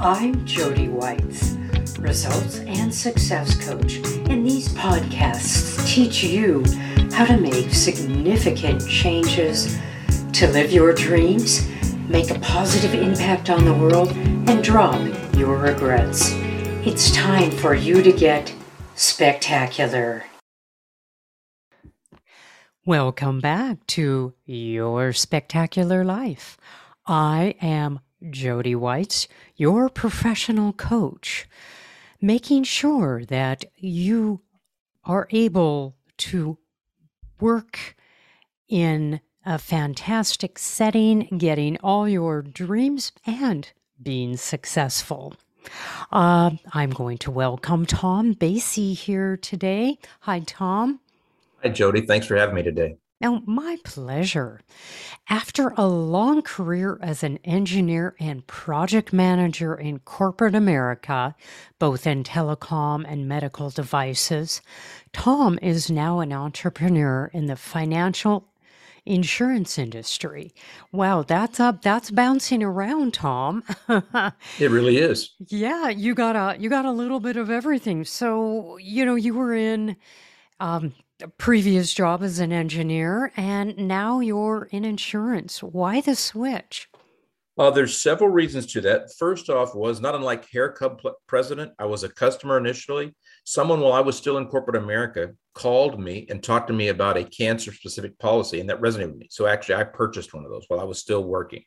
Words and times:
I'm 0.00 0.46
Jody 0.46 0.86
Whites, 0.86 1.54
results 1.98 2.60
and 2.60 2.94
success 2.94 3.56
coach, 3.66 3.96
and 4.30 4.46
these 4.46 4.68
podcasts 4.68 5.84
teach 5.88 6.22
you 6.22 6.62
how 7.10 7.24
to 7.24 7.36
make 7.36 7.74
significant 7.74 8.86
changes 8.86 9.76
to 10.34 10.46
live 10.52 10.70
your 10.70 10.92
dreams, 10.92 11.68
make 12.08 12.30
a 12.30 12.38
positive 12.38 12.94
impact 12.94 13.50
on 13.50 13.64
the 13.64 13.74
world, 13.74 14.12
and 14.12 14.62
drop 14.62 15.00
your 15.34 15.56
regrets. 15.56 16.30
It's 16.86 17.10
time 17.10 17.50
for 17.50 17.74
you 17.74 18.00
to 18.00 18.12
get 18.12 18.54
spectacular. 18.94 20.26
Welcome 22.86 23.40
back 23.40 23.84
to 23.88 24.32
Your 24.46 25.12
Spectacular 25.12 26.04
Life. 26.04 26.56
I 27.04 27.56
am 27.60 27.98
Jody 28.30 28.74
Whites, 28.74 29.28
your 29.56 29.88
professional 29.88 30.72
coach, 30.72 31.48
making 32.20 32.64
sure 32.64 33.24
that 33.26 33.64
you 33.76 34.40
are 35.04 35.28
able 35.30 35.96
to 36.18 36.58
work 37.40 37.96
in 38.68 39.20
a 39.46 39.58
fantastic 39.58 40.58
setting, 40.58 41.20
getting 41.38 41.78
all 41.78 42.08
your 42.08 42.42
dreams 42.42 43.12
and 43.26 43.70
being 44.02 44.36
successful. 44.36 45.34
Uh, 46.12 46.50
I'm 46.72 46.90
going 46.90 47.18
to 47.18 47.30
welcome 47.30 47.86
Tom 47.86 48.34
Basey 48.34 48.94
here 48.94 49.36
today. 49.36 49.98
Hi, 50.20 50.40
Tom. 50.40 51.00
Hi, 51.62 51.70
Jody. 51.70 52.02
Thanks 52.02 52.26
for 52.26 52.36
having 52.36 52.54
me 52.54 52.62
today. 52.62 52.96
Now, 53.20 53.42
my 53.46 53.78
pleasure. 53.82 54.60
After 55.28 55.74
a 55.76 55.88
long 55.88 56.42
career 56.42 56.98
as 57.02 57.24
an 57.24 57.38
engineer 57.44 58.14
and 58.20 58.46
project 58.46 59.12
manager 59.12 59.74
in 59.74 59.98
corporate 60.00 60.54
America, 60.54 61.34
both 61.80 62.06
in 62.06 62.22
telecom 62.22 63.04
and 63.08 63.28
medical 63.28 63.70
devices, 63.70 64.62
Tom 65.12 65.58
is 65.60 65.90
now 65.90 66.20
an 66.20 66.32
entrepreneur 66.32 67.28
in 67.32 67.46
the 67.46 67.56
financial 67.56 68.48
insurance 69.04 69.78
industry. 69.78 70.52
Wow, 70.92 71.22
that's 71.22 71.58
up 71.58 71.82
that's 71.82 72.10
bouncing 72.12 72.62
around, 72.62 73.14
Tom. 73.14 73.64
it 73.88 74.70
really 74.70 74.98
is. 74.98 75.34
Yeah, 75.48 75.88
you 75.88 76.14
got 76.14 76.36
a 76.36 76.60
you 76.60 76.70
got 76.70 76.84
a 76.84 76.92
little 76.92 77.18
bit 77.18 77.36
of 77.36 77.50
everything. 77.50 78.04
So, 78.04 78.76
you 78.78 79.04
know, 79.04 79.16
you 79.16 79.34
were 79.34 79.54
in 79.54 79.96
um, 80.60 80.92
previous 81.26 81.92
job 81.92 82.22
as 82.22 82.38
an 82.38 82.52
engineer, 82.52 83.32
and 83.36 83.76
now 83.76 84.20
you're 84.20 84.68
in 84.70 84.84
insurance. 84.84 85.62
Why 85.62 86.00
the 86.00 86.14
switch? 86.14 86.88
Uh, 87.58 87.70
there's 87.70 88.00
several 88.00 88.30
reasons 88.30 88.66
to 88.66 88.80
that. 88.80 89.12
First 89.18 89.50
off, 89.50 89.74
was 89.74 90.00
not 90.00 90.14
unlike 90.14 90.48
Hair 90.48 90.72
Club 90.72 91.00
president. 91.26 91.72
I 91.80 91.86
was 91.86 92.04
a 92.04 92.08
customer 92.08 92.56
initially. 92.56 93.16
Someone, 93.42 93.80
while 93.80 93.94
I 93.94 94.00
was 94.00 94.16
still 94.16 94.38
in 94.38 94.46
corporate 94.46 94.80
America, 94.80 95.32
called 95.54 95.98
me 95.98 96.24
and 96.30 96.40
talked 96.40 96.68
to 96.68 96.72
me 96.72 96.86
about 96.86 97.16
a 97.16 97.24
cancer 97.24 97.72
specific 97.72 98.16
policy, 98.20 98.60
and 98.60 98.70
that 98.70 98.80
resonated 98.80 99.10
with 99.10 99.18
me. 99.18 99.28
So 99.30 99.46
actually, 99.48 99.74
I 99.74 99.84
purchased 99.84 100.32
one 100.34 100.44
of 100.44 100.52
those 100.52 100.66
while 100.68 100.78
I 100.78 100.84
was 100.84 101.00
still 101.00 101.24
working. 101.24 101.64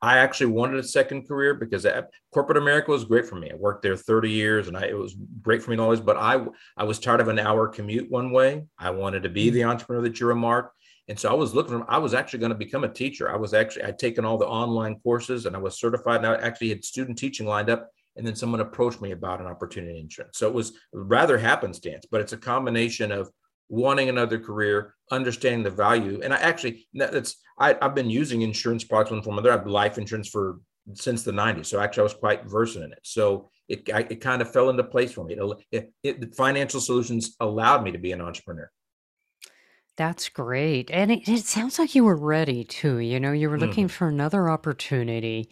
I 0.00 0.18
actually 0.18 0.46
wanted 0.46 0.78
a 0.78 0.84
second 0.84 1.26
career 1.26 1.54
because 1.54 1.86
corporate 2.32 2.58
America 2.58 2.90
was 2.90 3.04
great 3.04 3.26
for 3.26 3.34
me. 3.34 3.50
I 3.50 3.56
worked 3.56 3.82
there 3.82 3.96
30 3.96 4.30
years 4.30 4.68
and 4.68 4.76
I, 4.76 4.82
it 4.82 4.96
was 4.96 5.16
great 5.42 5.62
for 5.62 5.72
me 5.72 5.78
always, 5.78 6.00
but 6.00 6.16
I, 6.16 6.44
I 6.76 6.84
was 6.84 7.00
tired 7.00 7.20
of 7.20 7.28
an 7.28 7.38
hour 7.38 7.66
commute 7.66 8.08
one 8.08 8.30
way. 8.30 8.64
I 8.78 8.90
wanted 8.90 9.24
to 9.24 9.28
be 9.28 9.46
mm-hmm. 9.46 9.54
the 9.54 9.64
entrepreneur 9.64 10.02
that 10.02 10.20
you 10.20 10.26
remarked. 10.26 10.74
And 11.08 11.18
so 11.18 11.30
I 11.30 11.34
was 11.34 11.54
looking 11.54 11.80
for, 11.80 11.90
I 11.90 11.98
was 11.98 12.14
actually 12.14 12.40
going 12.40 12.52
to 12.52 12.58
become 12.58 12.84
a 12.84 12.88
teacher. 12.88 13.32
I 13.32 13.36
was 13.36 13.54
actually, 13.54 13.84
I'd 13.84 13.98
taken 13.98 14.24
all 14.24 14.38
the 14.38 14.46
online 14.46 15.00
courses 15.00 15.46
and 15.46 15.56
I 15.56 15.58
was 15.58 15.80
certified 15.80 16.18
and 16.18 16.26
I 16.26 16.34
actually 16.36 16.68
had 16.68 16.84
student 16.84 17.18
teaching 17.18 17.46
lined 17.46 17.70
up. 17.70 17.88
And 18.16 18.26
then 18.26 18.34
someone 18.34 18.60
approached 18.60 19.00
me 19.00 19.12
about 19.12 19.40
an 19.40 19.46
opportunity 19.46 19.96
in 19.96 20.04
insurance. 20.04 20.38
So 20.38 20.48
it 20.48 20.54
was 20.54 20.72
rather 20.92 21.38
happenstance, 21.38 22.04
but 22.10 22.20
it's 22.20 22.32
a 22.32 22.36
combination 22.36 23.12
of 23.12 23.30
wanting 23.68 24.08
another 24.08 24.38
career, 24.38 24.94
understanding 25.10 25.62
the 25.62 25.70
value. 25.70 26.20
And 26.22 26.32
I 26.32 26.38
actually, 26.38 26.88
that's, 26.94 27.36
I, 27.58 27.76
have 27.80 27.94
been 27.94 28.10
using 28.10 28.42
insurance 28.42 28.84
products 28.84 29.10
one 29.10 29.22
form 29.22 29.36
or 29.36 29.40
another. 29.40 29.60
I've 29.60 29.66
life 29.66 29.98
insurance 29.98 30.28
for 30.28 30.60
since 30.94 31.22
the 31.22 31.32
90s. 31.32 31.66
So 31.66 31.80
actually, 31.80 32.02
I 32.02 32.04
was 32.04 32.14
quite 32.14 32.46
versed 32.46 32.76
in 32.76 32.92
it. 32.92 33.00
So 33.02 33.50
it, 33.68 33.92
I, 33.92 34.00
it 34.08 34.20
kind 34.20 34.40
of 34.40 34.52
fell 34.52 34.70
into 34.70 34.84
place 34.84 35.12
for 35.12 35.24
me. 35.24 35.36
It, 35.36 35.64
it, 35.70 35.92
it, 36.02 36.34
financial 36.34 36.80
solutions 36.80 37.36
allowed 37.40 37.82
me 37.84 37.92
to 37.92 37.98
be 37.98 38.12
an 38.12 38.20
entrepreneur. 38.20 38.70
That's 39.98 40.28
great. 40.28 40.92
And 40.92 41.10
it, 41.10 41.28
it 41.28 41.44
sounds 41.44 41.76
like 41.76 41.96
you 41.96 42.04
were 42.04 42.14
ready 42.14 42.62
too. 42.62 42.98
You 42.98 43.18
know, 43.18 43.32
you 43.32 43.50
were 43.50 43.58
looking 43.58 43.88
mm. 43.88 43.90
for 43.90 44.06
another 44.06 44.48
opportunity. 44.48 45.48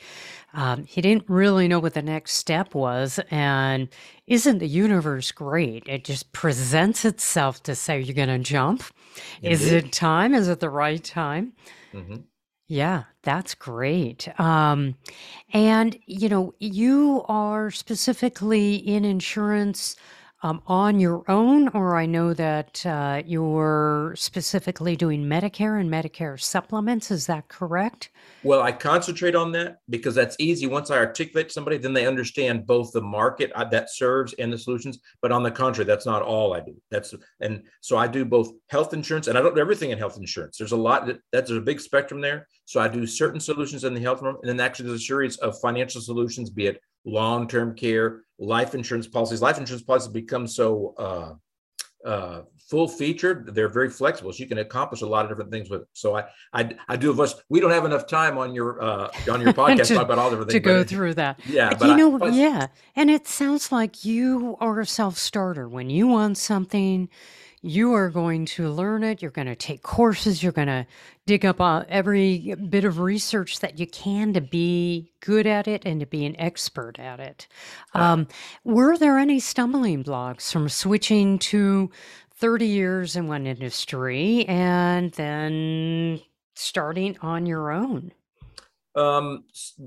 Um, 0.55 0.87
you 0.93 1.03
didn't 1.03 1.29
really 1.29 1.67
know 1.67 1.81
what 1.81 1.95
the 1.95 2.01
next 2.01 2.35
step 2.35 2.73
was. 2.73 3.19
And 3.33 3.89
isn't 4.29 4.59
the 4.59 4.69
universe 4.69 5.33
great? 5.33 5.83
It 5.89 6.05
just 6.05 6.33
presents 6.33 7.05
itself 7.05 7.65
to 7.65 7.75
say, 7.75 8.01
you're 8.01 8.15
going 8.15 8.29
to 8.29 8.39
jump. 8.39 8.85
Indeed. 9.43 9.53
Is 9.53 9.73
it 9.73 9.91
time? 9.91 10.33
Is 10.33 10.47
it 10.47 10.61
the 10.61 10.71
right 10.71 11.03
time? 11.03 11.53
Mm-hmm. 11.93 12.19
Yeah, 12.69 13.03
that's 13.23 13.57
great. 13.57 14.29
Um, 14.39 14.95
and, 15.53 15.99
you 16.07 16.29
know, 16.29 16.55
you 16.61 17.25
are 17.27 17.73
specifically 17.73 18.77
in 18.77 19.05
insurance 19.05 19.97
um, 20.43 20.61
on 20.67 21.01
your 21.01 21.25
own, 21.31 21.69
or 21.69 21.97
I 21.97 22.05
know 22.05 22.35
that 22.35 22.85
uh, 22.85 23.23
you're 23.25 24.13
specifically 24.17 24.95
doing 24.95 25.25
Medicare 25.25 25.81
and 25.81 25.91
Medicare 25.91 26.39
supplements. 26.39 27.11
Is 27.11 27.27
that 27.27 27.49
correct? 27.49 28.11
Well, 28.43 28.61
I 28.61 28.73
concentrate 28.73 29.35
on 29.35 29.51
that 29.53 29.79
because 29.89 30.15
that's 30.15 30.37
easy. 30.39 30.67
Once 30.67 30.91
I 30.91 30.99
articulate 30.99 31.51
somebody, 31.51 31.79
then 31.79 31.95
they 31.95 32.07
understand 32.07 32.67
both 32.67 32.93
the 32.93 33.01
market 33.01 33.51
uh, 33.55 33.65
that 33.65 33.91
serves 33.91 34.35
and 34.35 34.53
the 34.53 34.59
solutions. 34.59 34.99
But 35.23 35.33
on 35.33 35.43
the 35.43 35.51
contrary, 35.51 35.87
that's 35.87 36.07
not 36.07 36.23
all 36.23 36.53
I 36.53 36.61
do. 36.61 36.77
That's 36.91 37.15
and 37.41 37.63
so 37.81 37.97
I 37.97 38.07
do 38.07 38.25
both 38.25 38.53
health 38.69 38.93
insurance 38.93 39.29
and 39.29 39.39
I 39.39 39.43
don't 39.43 39.55
do 39.55 39.61
everything 39.61 39.91
in 39.91 39.99
health 39.99 40.19
insurance. 40.19 40.59
There's 40.59 40.73
a 40.73 40.77
lot 40.77 41.07
that 41.07 41.21
that's 41.33 41.51
a 41.51 41.61
big 41.61 41.81
spectrum 41.81 42.21
there. 42.21 42.47
So 42.67 42.81
I 42.81 42.89
do 42.89 43.07
certain 43.07 43.41
solutions 43.41 43.85
in 43.85 43.95
the 43.95 44.01
health 44.01 44.23
room, 44.23 44.37
and 44.43 44.49
then 44.49 44.61
actually 44.61 44.89
there's 44.89 45.01
a 45.01 45.05
series 45.05 45.37
of 45.39 45.59
financial 45.61 46.01
solutions, 46.01 46.51
be 46.51 46.67
it 46.67 46.81
long-term 47.07 47.75
care, 47.75 48.23
life 48.39 48.75
insurance 48.75 49.07
policies. 49.07 49.41
Life 49.41 49.59
insurance 49.59 49.85
policies 49.85 50.13
become 50.13 50.47
so 50.47 50.95
uh, 50.99 51.35
uh, 52.07 52.43
full 52.69 52.89
featured. 52.89 53.55
They're 53.55 53.69
very 53.69 53.89
flexible, 53.89 54.33
so 54.33 54.39
you 54.39 54.47
can 54.47 54.59
accomplish 54.59 55.01
a 55.01 55.07
lot 55.07 55.25
of 55.25 55.31
different 55.31 55.51
things 55.51 55.71
with 55.71 55.83
it. 55.83 55.89
So 55.93 56.17
I, 56.17 56.25
I, 56.53 56.77
I 56.89 56.97
do 56.97 57.11
of 57.11 57.21
us. 57.21 57.35
We 57.49 57.61
don't 57.61 57.71
have 57.71 57.85
enough 57.85 58.07
time 58.07 58.37
on 58.37 58.55
your 58.55 58.83
uh, 58.83 59.11
on 59.31 59.41
your 59.41 59.53
podcast 59.55 59.87
to, 59.87 59.95
talk 59.95 60.05
about 60.05 60.19
all 60.19 60.31
different 60.31 60.51
things 60.51 60.63
to 60.63 60.69
go 60.69 60.85
through 60.85 61.15
that. 61.15 61.41
Yeah, 61.47 61.73
but 61.75 61.89
you 61.89 61.97
know, 61.97 62.19
I, 62.21 62.29
yeah, 62.29 62.67
and 62.95 63.11
it 63.11 63.27
sounds 63.27 63.73
like 63.73 64.05
you 64.05 64.57
are 64.61 64.81
a 64.81 64.87
self 64.87 65.17
starter. 65.17 65.69
When 65.69 65.91
you 65.91 66.07
want 66.07 66.39
something, 66.39 67.09
you 67.67 67.95
are 67.95 68.09
going 68.09 68.47
to 68.47 68.71
learn 68.71 69.03
it. 69.03 69.21
You're 69.21 69.31
going 69.31 69.49
to 69.49 69.57
take 69.57 69.83
courses. 69.83 70.43
You're 70.43 70.53
going 70.53 70.69
to 70.69 70.87
dig 71.27 71.45
up 71.45 71.61
uh, 71.61 71.85
every 71.89 72.55
bit 72.69 72.85
of 72.85 73.01
research 73.01 73.61
that 73.61 73.79
you 73.79 73.87
can 73.87 74.33
to 74.35 74.41
be 74.41 75.11
good 75.21 75.47
at 75.47 75.67
it 75.67 75.83
and 75.85 76.01
to 76.01 76.07
be 76.07 76.25
an 76.25 76.39
expert 76.39 76.99
at 76.99 77.19
it. 77.19 77.49
Um, 77.95 78.29
were 78.65 78.97
there 78.97 79.19
any 79.19 79.41
stumbling 79.41 80.03
blocks 80.03 80.53
from 80.53 80.69
switching 80.69 81.39
to 81.41 81.91
30 82.37 82.67
years 82.67 83.17
in 83.17 83.27
one 83.27 83.47
industry 83.47 84.47
and 84.47 85.11
then 85.13 86.21
starting 86.55 87.17
on 87.21 87.47
your 87.47 87.73
own? 87.73 88.13
Um, 88.95 89.45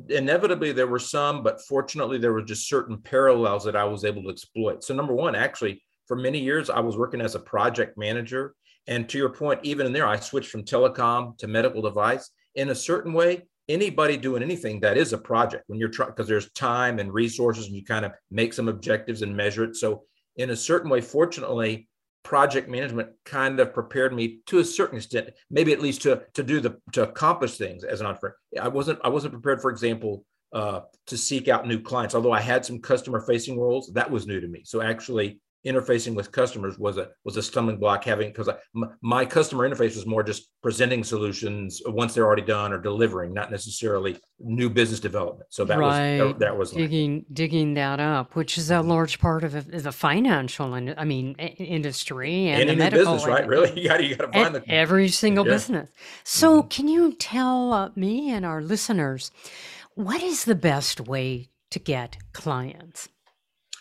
inevitably, 0.10 0.72
there 0.72 0.86
were 0.86 1.00
some, 1.00 1.42
but 1.42 1.62
fortunately, 1.62 2.20
there 2.20 2.34
were 2.34 2.44
just 2.44 2.70
certain 2.70 2.98
parallels 2.98 3.64
that 3.64 3.76
I 3.76 3.84
was 3.84 4.06
able 4.06 4.22
to 4.24 4.30
exploit. 4.30 4.84
So, 4.84 4.94
number 4.94 5.14
one, 5.14 5.34
actually, 5.34 5.82
for 6.10 6.16
many 6.16 6.40
years, 6.40 6.72
I 6.72 6.80
was 6.80 6.98
working 6.98 7.22
as 7.22 7.36
a 7.36 7.40
project 7.40 7.96
manager. 7.96 8.56
And 8.88 9.08
to 9.10 9.20
your 9.20 9.30
point, 9.30 9.60
even 9.62 9.86
in 9.86 9.94
there, 9.94 10.08
I 10.08 10.20
switched 10.20 10.50
from 10.50 10.64
telecom 10.64 11.38
to 11.38 11.48
medical 11.48 11.84
device. 11.84 12.32
In 12.56 12.70
a 12.70 12.76
certain 12.76 13.14
way, 13.14 13.44
anybody 13.70 14.18
doing 14.18 14.42
anything 14.42 14.80
that 14.80 14.98
is 14.98 15.14
a 15.14 15.20
project 15.20 15.66
when 15.68 15.78
you're 15.78 15.88
trying, 15.88 16.10
because 16.10 16.28
there's 16.28 16.52
time 16.54 16.98
and 16.98 17.14
resources 17.14 17.68
and 17.68 17.76
you 17.76 17.86
kind 17.86 18.06
of 18.06 18.12
make 18.32 18.54
some 18.54 18.68
objectives 18.68 19.22
and 19.22 19.38
measure 19.38 19.64
it. 19.66 19.76
So, 19.76 20.06
in 20.36 20.50
a 20.50 20.56
certain 20.56 20.90
way, 20.90 21.00
fortunately, 21.00 21.88
project 22.24 22.68
management 22.68 23.10
kind 23.24 23.60
of 23.60 23.72
prepared 23.72 24.12
me 24.12 24.40
to 24.48 24.60
a 24.60 24.66
certain 24.66 24.98
extent, 24.98 25.30
maybe 25.52 25.74
at 25.74 25.80
least 25.80 26.02
to 26.04 26.24
to 26.34 26.42
do 26.42 26.60
the 26.60 26.80
to 26.94 27.04
accomplish 27.04 27.56
things 27.58 27.84
as 27.84 28.02
an 28.02 28.08
entrepreneur. 28.08 28.36
I 28.60 28.70
wasn't 28.70 29.00
I 29.04 29.10
wasn't 29.10 29.34
prepared, 29.34 29.62
for 29.62 29.70
example, 29.70 30.26
uh, 30.54 30.82
to 31.06 31.18
seek 31.20 31.48
out 31.48 31.68
new 31.68 31.80
clients. 31.80 32.16
Although 32.16 32.32
I 32.32 32.42
had 32.42 32.66
some 32.66 32.80
customer 32.80 33.20
facing 33.20 33.60
roles, 33.60 33.92
that 33.94 34.10
was 34.10 34.26
new 34.26 34.40
to 34.40 34.48
me. 34.48 34.64
So 34.66 34.82
actually 34.82 35.40
interfacing 35.66 36.16
with 36.16 36.32
customers 36.32 36.80
was 36.80 36.98
a 36.98 37.10
was 37.26 37.36
a 37.36 37.44
stumbling 37.44 37.78
block 37.78 38.06
having 38.06 38.30
because 38.30 38.50
my 39.02 39.26
customer 39.26 39.70
interface 39.70 39.96
was 39.96 40.06
more 40.06 40.24
just 40.24 40.50
presenting 40.62 41.04
solutions 41.04 41.82
once 41.88 42.14
they're 42.14 42.26
already 42.26 42.42
done 42.42 42.72
or 42.72 42.80
delivering 42.80 43.34
not 43.34 43.52
necessarily 43.52 44.18
new 44.40 44.70
business 44.70 45.02
development 45.02 45.46
so 45.50 45.66
that 45.66 45.78
right. 45.78 46.18
was 46.18 46.30
that, 46.30 46.40
that 46.40 46.58
was 46.58 46.72
digging 46.72 47.16
like, 47.16 47.26
digging 47.34 47.74
that 47.74 48.00
up 48.00 48.36
which 48.36 48.58
is 48.58 48.72
a 48.72 48.82
large 48.82 49.20
part 49.20 49.44
of 49.44 49.52
the 49.70 49.92
financial 49.92 50.76
and 50.76 50.96
i 50.98 51.04
mean 51.04 51.34
industry 51.36 52.48
and 52.48 52.62
Any 52.62 52.72
the 52.72 52.78
medical 52.78 53.14
business 53.16 53.28
right 53.28 53.46
really 53.46 53.70
you 53.82 53.90
got 53.90 54.02
you 54.02 54.16
got 54.16 54.32
to 54.32 54.32
find 54.32 54.56
the 54.56 54.70
every 54.70 55.10
single 55.10 55.46
yeah. 55.46 55.54
business 55.54 55.90
so 56.24 56.60
mm-hmm. 56.60 56.70
can 56.70 56.88
you 56.88 57.14
tell 57.14 57.74
uh, 57.74 57.90
me 57.96 58.32
and 58.32 58.46
our 58.46 58.62
listeners 58.62 59.32
what 59.96 60.24
is 60.24 60.46
the 60.46 60.56
best 60.56 61.02
way 61.02 61.50
to 61.72 61.80
get 61.80 62.18
clients? 62.34 63.10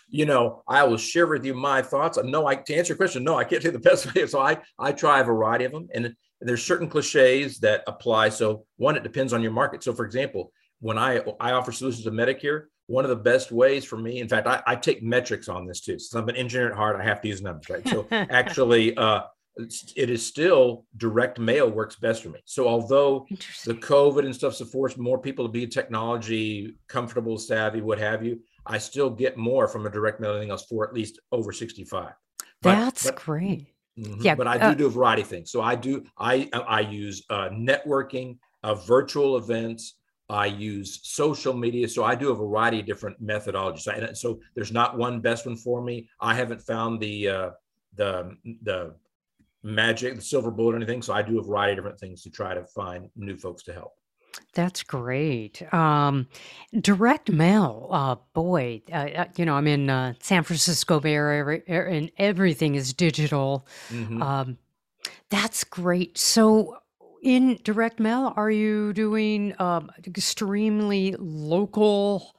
You 0.09 0.25
know, 0.25 0.63
I 0.67 0.83
will 0.83 0.97
share 0.97 1.27
with 1.27 1.45
you 1.45 1.53
my 1.53 1.81
thoughts. 1.81 2.17
No, 2.23 2.47
I 2.47 2.55
to 2.55 2.75
answer 2.75 2.91
your 2.91 2.97
question, 2.97 3.23
no, 3.23 3.37
I 3.37 3.43
can't 3.43 3.61
say 3.61 3.69
the 3.69 3.79
best 3.89 4.13
way. 4.13 4.25
So 4.27 4.39
I 4.39 4.57
I 4.77 4.91
try 4.91 5.19
a 5.19 5.23
variety 5.23 5.65
of 5.65 5.71
them, 5.71 5.87
and 5.93 6.15
there's 6.41 6.65
certain 6.65 6.89
cliches 6.89 7.59
that 7.59 7.83
apply. 7.87 8.29
So 8.29 8.65
one, 8.77 8.95
it 8.95 9.03
depends 9.03 9.33
on 9.33 9.41
your 9.41 9.51
market. 9.51 9.83
So 9.83 9.93
for 9.93 10.05
example, 10.05 10.51
when 10.79 10.97
I 10.97 11.21
I 11.39 11.51
offer 11.51 11.71
solutions 11.71 12.03
to 12.05 12.11
Medicare, 12.11 12.65
one 12.87 13.05
of 13.05 13.09
the 13.09 13.15
best 13.15 13.51
ways 13.51 13.85
for 13.85 13.97
me, 13.97 14.19
in 14.19 14.27
fact, 14.27 14.47
I, 14.47 14.63
I 14.65 14.75
take 14.75 15.03
metrics 15.03 15.47
on 15.47 15.67
this 15.67 15.81
too. 15.81 15.99
Since 15.99 16.15
I'm 16.15 16.27
an 16.27 16.35
engineer 16.35 16.69
at 16.69 16.75
heart, 16.75 16.99
I 16.99 17.03
have 17.03 17.21
to 17.21 17.27
use 17.27 17.41
numbers, 17.41 17.69
right? 17.69 17.87
So 17.87 18.07
actually, 18.11 18.97
uh, 18.97 19.21
it 19.95 20.09
is 20.09 20.25
still 20.25 20.85
direct 20.97 21.37
mail 21.39 21.69
works 21.69 21.97
best 21.97 22.23
for 22.23 22.29
me. 22.29 22.39
So 22.45 22.67
although 22.67 23.27
the 23.65 23.73
COVID 23.73 24.25
and 24.25 24.33
stuff 24.33 24.55
supports 24.55 24.97
more 24.97 25.19
people 25.19 25.45
to 25.45 25.51
be 25.51 25.67
technology 25.67 26.75
comfortable, 26.87 27.37
savvy, 27.37 27.81
what 27.81 27.99
have 27.99 28.23
you, 28.23 28.39
I 28.69 28.77
still 28.77 29.09
get 29.09 29.35
more 29.35 29.67
from 29.67 29.85
a 29.85 29.89
direct 29.89 30.19
mail 30.19 30.31
than 30.31 30.37
anything 30.37 30.51
else 30.51 30.65
for 30.65 30.87
at 30.87 30.93
least 30.93 31.19
over 31.31 31.51
65. 31.51 32.13
But, 32.61 32.75
That's 32.75 33.05
but, 33.05 33.15
great. 33.15 33.73
Mm-hmm, 33.97 34.21
yeah, 34.21 34.35
but 34.35 34.47
I 34.47 34.57
do 34.57 34.63
uh, 34.65 34.73
do 34.75 34.85
a 34.85 34.89
variety 34.89 35.23
of 35.23 35.27
things. 35.27 35.51
So 35.51 35.61
I 35.61 35.75
do 35.75 36.05
I 36.17 36.49
I 36.53 36.79
use 36.81 37.23
uh, 37.29 37.49
networking, 37.49 38.37
uh, 38.63 38.75
virtual 38.75 39.35
events. 39.35 39.95
I 40.29 40.45
use 40.45 40.99
social 41.03 41.53
media. 41.53 41.87
So 41.89 42.03
I 42.03 42.15
do 42.15 42.29
a 42.29 42.35
variety 42.35 42.79
of 42.79 42.85
different 42.85 43.21
methodologies. 43.21 43.87
And 43.87 44.17
so 44.17 44.39
there's 44.55 44.71
not 44.71 44.97
one 44.97 45.19
best 45.19 45.47
one 45.47 45.57
for 45.57 45.81
me. 45.81 46.07
I 46.21 46.33
haven't 46.35 46.61
found 46.61 47.01
the 47.01 47.27
uh, 47.27 47.49
the 47.95 48.37
the 48.61 48.95
magic, 49.63 50.15
the 50.15 50.21
silver 50.21 50.51
bullet, 50.51 50.73
or 50.73 50.77
anything. 50.77 51.01
So 51.01 51.13
I 51.13 51.21
do 51.21 51.39
a 51.39 51.43
variety 51.43 51.73
of 51.73 51.77
different 51.77 51.99
things 51.99 52.21
to 52.23 52.29
try 52.29 52.53
to 52.53 52.63
find 52.63 53.09
new 53.15 53.35
folks 53.35 53.63
to 53.63 53.73
help. 53.73 53.98
That's 54.53 54.83
great. 54.83 55.61
Um, 55.73 56.27
direct 56.73 57.31
mail, 57.31 57.87
uh, 57.91 58.15
boy, 58.33 58.81
uh, 58.91 58.95
uh 58.95 59.25
you 59.37 59.45
know, 59.45 59.55
I'm 59.55 59.67
in 59.67 59.89
uh, 59.89 60.13
San 60.19 60.43
Francisco 60.43 60.99
Bay 60.99 61.13
Area, 61.13 61.61
and 61.67 62.11
everything 62.17 62.75
is 62.75 62.93
digital. 62.93 63.67
Mm-hmm. 63.89 64.21
Um, 64.21 64.57
that's 65.29 65.63
great. 65.63 66.17
So, 66.17 66.77
in 67.21 67.59
direct 67.63 67.99
mail, 67.99 68.33
are 68.35 68.49
you 68.49 68.93
doing 68.93 69.53
um, 69.59 69.91
extremely 70.05 71.15
local 71.19 72.35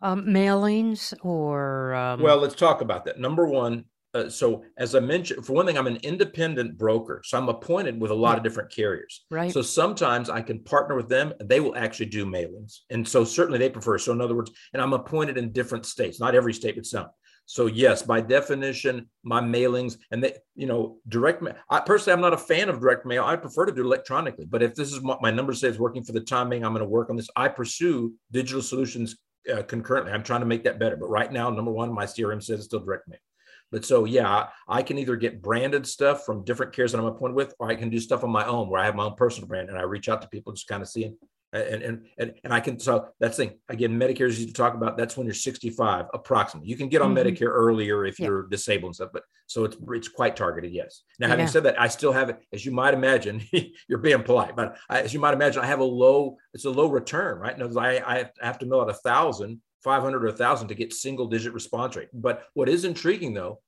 um, 0.00 0.26
mailings 0.26 1.12
or? 1.22 1.94
Um... 1.94 2.22
Well, 2.22 2.38
let's 2.38 2.54
talk 2.54 2.80
about 2.80 3.04
that. 3.04 3.18
Number 3.18 3.46
one, 3.46 3.84
uh, 4.14 4.28
so 4.28 4.64
as 4.76 4.94
I 4.94 5.00
mentioned, 5.00 5.44
for 5.46 5.52
one 5.52 5.66
thing, 5.66 5.78
I'm 5.78 5.86
an 5.86 5.98
independent 6.02 6.76
broker, 6.76 7.22
so 7.24 7.38
I'm 7.38 7.48
appointed 7.48 8.00
with 8.00 8.10
a 8.10 8.14
lot 8.14 8.36
of 8.36 8.44
different 8.44 8.72
carriers. 8.72 9.24
Right. 9.30 9.52
So 9.52 9.62
sometimes 9.62 10.28
I 10.28 10.42
can 10.42 10.64
partner 10.64 10.96
with 10.96 11.08
them, 11.08 11.32
and 11.38 11.48
they 11.48 11.60
will 11.60 11.76
actually 11.76 12.06
do 12.06 12.26
mailings, 12.26 12.78
and 12.90 13.06
so 13.06 13.24
certainly 13.24 13.58
they 13.58 13.70
prefer. 13.70 13.98
So 13.98 14.12
in 14.12 14.20
other 14.20 14.34
words, 14.34 14.50
and 14.72 14.82
I'm 14.82 14.92
appointed 14.92 15.38
in 15.38 15.52
different 15.52 15.86
states, 15.86 16.18
not 16.18 16.34
every 16.34 16.52
state, 16.52 16.76
but 16.76 16.86
some. 16.86 17.06
So 17.50 17.66
yes, 17.66 18.02
by 18.02 18.20
definition, 18.20 19.08
my 19.24 19.40
mailings 19.40 19.96
and 20.12 20.22
they, 20.22 20.34
you 20.54 20.68
know, 20.68 20.98
direct 21.08 21.42
mail. 21.42 21.56
I 21.68 21.80
personally, 21.80 22.14
I'm 22.14 22.20
not 22.20 22.32
a 22.32 22.38
fan 22.38 22.68
of 22.68 22.78
direct 22.78 23.04
mail. 23.04 23.24
I 23.24 23.34
prefer 23.34 23.66
to 23.66 23.72
do 23.72 23.82
electronically. 23.82 24.46
But 24.48 24.62
if 24.62 24.76
this 24.76 24.92
is 24.92 25.00
what 25.00 25.20
my 25.20 25.32
number 25.32 25.52
says 25.52 25.76
working 25.76 26.04
for 26.04 26.12
the 26.12 26.20
timing, 26.20 26.64
I'm 26.64 26.72
going 26.72 26.84
to 26.84 26.88
work 26.88 27.10
on 27.10 27.16
this. 27.16 27.28
I 27.34 27.48
pursue 27.48 28.14
digital 28.30 28.62
solutions 28.62 29.16
uh, 29.52 29.62
concurrently. 29.62 30.12
I'm 30.12 30.22
trying 30.22 30.42
to 30.42 30.46
make 30.46 30.62
that 30.62 30.78
better. 30.78 30.96
But 30.96 31.10
right 31.10 31.32
now, 31.32 31.50
number 31.50 31.72
one, 31.72 31.92
my 31.92 32.04
CRM 32.04 32.40
says 32.40 32.60
it's 32.60 32.66
still 32.66 32.84
direct 32.84 33.08
mail. 33.08 33.18
But 33.72 33.84
so 33.84 34.04
yeah, 34.04 34.48
I 34.68 34.82
can 34.82 34.98
either 34.98 35.16
get 35.16 35.42
branded 35.42 35.86
stuff 35.86 36.24
from 36.24 36.44
different 36.44 36.72
cares 36.72 36.92
that 36.92 36.98
I'm 36.98 37.04
appointed 37.04 37.36
with, 37.36 37.54
or 37.58 37.70
I 37.70 37.76
can 37.76 37.90
do 37.90 38.00
stuff 38.00 38.24
on 38.24 38.30
my 38.30 38.44
own 38.44 38.68
where 38.68 38.80
I 38.80 38.86
have 38.86 38.96
my 38.96 39.04
own 39.04 39.14
personal 39.14 39.48
brand 39.48 39.68
and 39.68 39.78
I 39.78 39.82
reach 39.82 40.08
out 40.08 40.22
to 40.22 40.28
people 40.28 40.52
just 40.52 40.68
kind 40.68 40.82
of 40.82 40.88
seeing 40.88 41.16
and 41.52 41.82
and 41.82 42.06
and, 42.18 42.34
and 42.44 42.52
I 42.52 42.60
can 42.60 42.78
so 42.78 43.08
that's 43.18 43.36
the 43.36 43.46
thing 43.46 43.58
again 43.68 43.98
Medicare 43.98 44.28
is 44.28 44.38
easy 44.38 44.46
to 44.46 44.52
talk 44.52 44.74
about 44.74 44.96
that's 44.96 45.16
when 45.16 45.26
you're 45.26 45.34
65 45.34 46.06
approximately 46.14 46.68
you 46.68 46.76
can 46.76 46.88
get 46.88 47.02
on 47.02 47.14
mm-hmm. 47.14 47.26
Medicare 47.26 47.48
earlier 47.48 48.04
if 48.06 48.18
yeah. 48.18 48.26
you're 48.26 48.46
disabled 48.48 48.90
and 48.90 48.94
stuff 48.94 49.10
but 49.12 49.24
so 49.46 49.64
it's 49.64 49.76
it's 49.90 50.08
quite 50.08 50.36
targeted 50.36 50.72
yes 50.72 51.02
now 51.18 51.28
having 51.28 51.46
yeah. 51.46 51.50
said 51.50 51.64
that 51.64 51.80
I 51.80 51.88
still 51.88 52.12
have 52.12 52.30
it 52.30 52.38
as 52.52 52.64
you 52.64 52.72
might 52.72 52.94
imagine 52.94 53.42
you're 53.88 53.98
being 53.98 54.22
polite 54.22 54.54
but 54.54 54.76
I, 54.88 55.00
as 55.00 55.12
you 55.12 55.20
might 55.20 55.34
imagine 55.34 55.62
I 55.62 55.66
have 55.66 55.80
a 55.80 55.84
low 55.84 56.36
it's 56.54 56.66
a 56.66 56.70
low 56.70 56.88
return 56.88 57.38
right 57.38 57.58
no 57.58 57.70
I 57.78 57.98
I 57.98 58.30
have 58.40 58.58
to 58.60 58.66
mail 58.66 58.82
out 58.82 58.90
a 58.90 58.94
thousand 58.94 59.60
500 59.82 60.24
or 60.24 60.28
1000 60.28 60.68
to 60.68 60.74
get 60.74 60.92
single 60.92 61.26
digit 61.26 61.52
response 61.52 61.96
rate 61.96 62.08
but 62.12 62.44
what 62.54 62.68
is 62.68 62.84
intriguing 62.84 63.34
though 63.34 63.60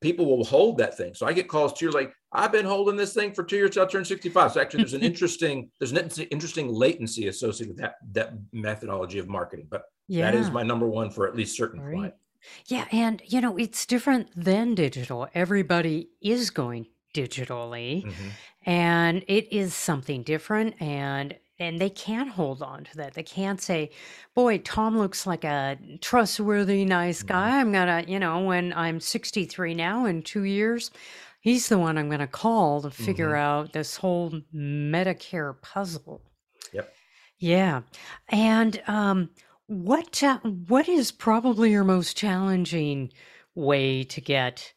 people 0.00 0.26
will 0.26 0.44
hold 0.44 0.78
that 0.78 0.96
thing 0.96 1.14
so 1.14 1.26
i 1.26 1.32
get 1.32 1.48
calls 1.48 1.72
to 1.72 1.84
you 1.84 1.90
like 1.90 2.14
i've 2.32 2.52
been 2.52 2.66
holding 2.66 2.96
this 2.96 3.14
thing 3.14 3.32
for 3.32 3.42
two 3.42 3.56
years 3.56 3.76
i'll 3.78 3.86
turn 3.86 4.04
65 4.04 4.52
so 4.52 4.60
actually 4.60 4.78
there's 4.82 4.94
an 4.94 5.02
interesting 5.10 5.70
there's 5.78 5.92
an 5.92 6.26
interesting 6.30 6.68
latency 6.68 7.28
associated 7.28 7.74
with 7.74 7.78
that 7.78 7.94
that 8.12 8.34
methodology 8.52 9.18
of 9.18 9.28
marketing 9.28 9.66
but 9.70 9.84
yeah. 10.08 10.30
that 10.30 10.38
is 10.38 10.50
my 10.50 10.62
number 10.62 10.86
one 10.86 11.10
for 11.10 11.26
at 11.26 11.34
least 11.34 11.56
certain 11.56 11.80
right. 11.80 11.94
clients 11.94 12.18
yeah 12.66 12.86
and 12.92 13.22
you 13.24 13.40
know 13.40 13.56
it's 13.56 13.86
different 13.86 14.28
than 14.36 14.74
digital 14.74 15.26
everybody 15.34 16.10
is 16.20 16.50
going 16.50 16.86
digitally 17.14 18.04
mm-hmm. 18.04 18.28
and 18.66 19.24
it 19.28 19.50
is 19.52 19.74
something 19.74 20.22
different 20.22 20.74
and 20.82 21.34
and 21.58 21.80
they 21.80 21.90
can't 21.90 22.30
hold 22.30 22.62
on 22.62 22.84
to 22.84 22.96
that. 22.96 23.14
They 23.14 23.22
can't 23.22 23.60
say, 23.60 23.90
"Boy, 24.34 24.58
Tom 24.58 24.98
looks 24.98 25.26
like 25.26 25.44
a 25.44 25.78
trustworthy, 26.00 26.84
nice 26.84 27.20
mm-hmm. 27.20 27.28
guy. 27.28 27.60
I'm 27.60 27.72
gonna, 27.72 28.04
you 28.06 28.18
know, 28.18 28.40
when 28.40 28.72
I'm 28.72 29.00
63 29.00 29.74
now 29.74 30.06
in 30.06 30.22
two 30.22 30.44
years, 30.44 30.90
he's 31.40 31.68
the 31.68 31.78
one 31.78 31.98
I'm 31.98 32.10
gonna 32.10 32.26
call 32.26 32.82
to 32.82 32.90
figure 32.90 33.30
mm-hmm. 33.30 33.66
out 33.66 33.72
this 33.72 33.96
whole 33.96 34.32
Medicare 34.54 35.60
puzzle." 35.62 36.22
Yep. 36.72 36.92
Yeah, 37.38 37.82
and 38.28 38.82
um, 38.86 39.30
what 39.66 40.22
uh, 40.22 40.38
what 40.38 40.88
is 40.88 41.12
probably 41.12 41.70
your 41.70 41.84
most 41.84 42.16
challenging 42.16 43.12
way 43.54 44.04
to 44.04 44.20
get 44.20 44.72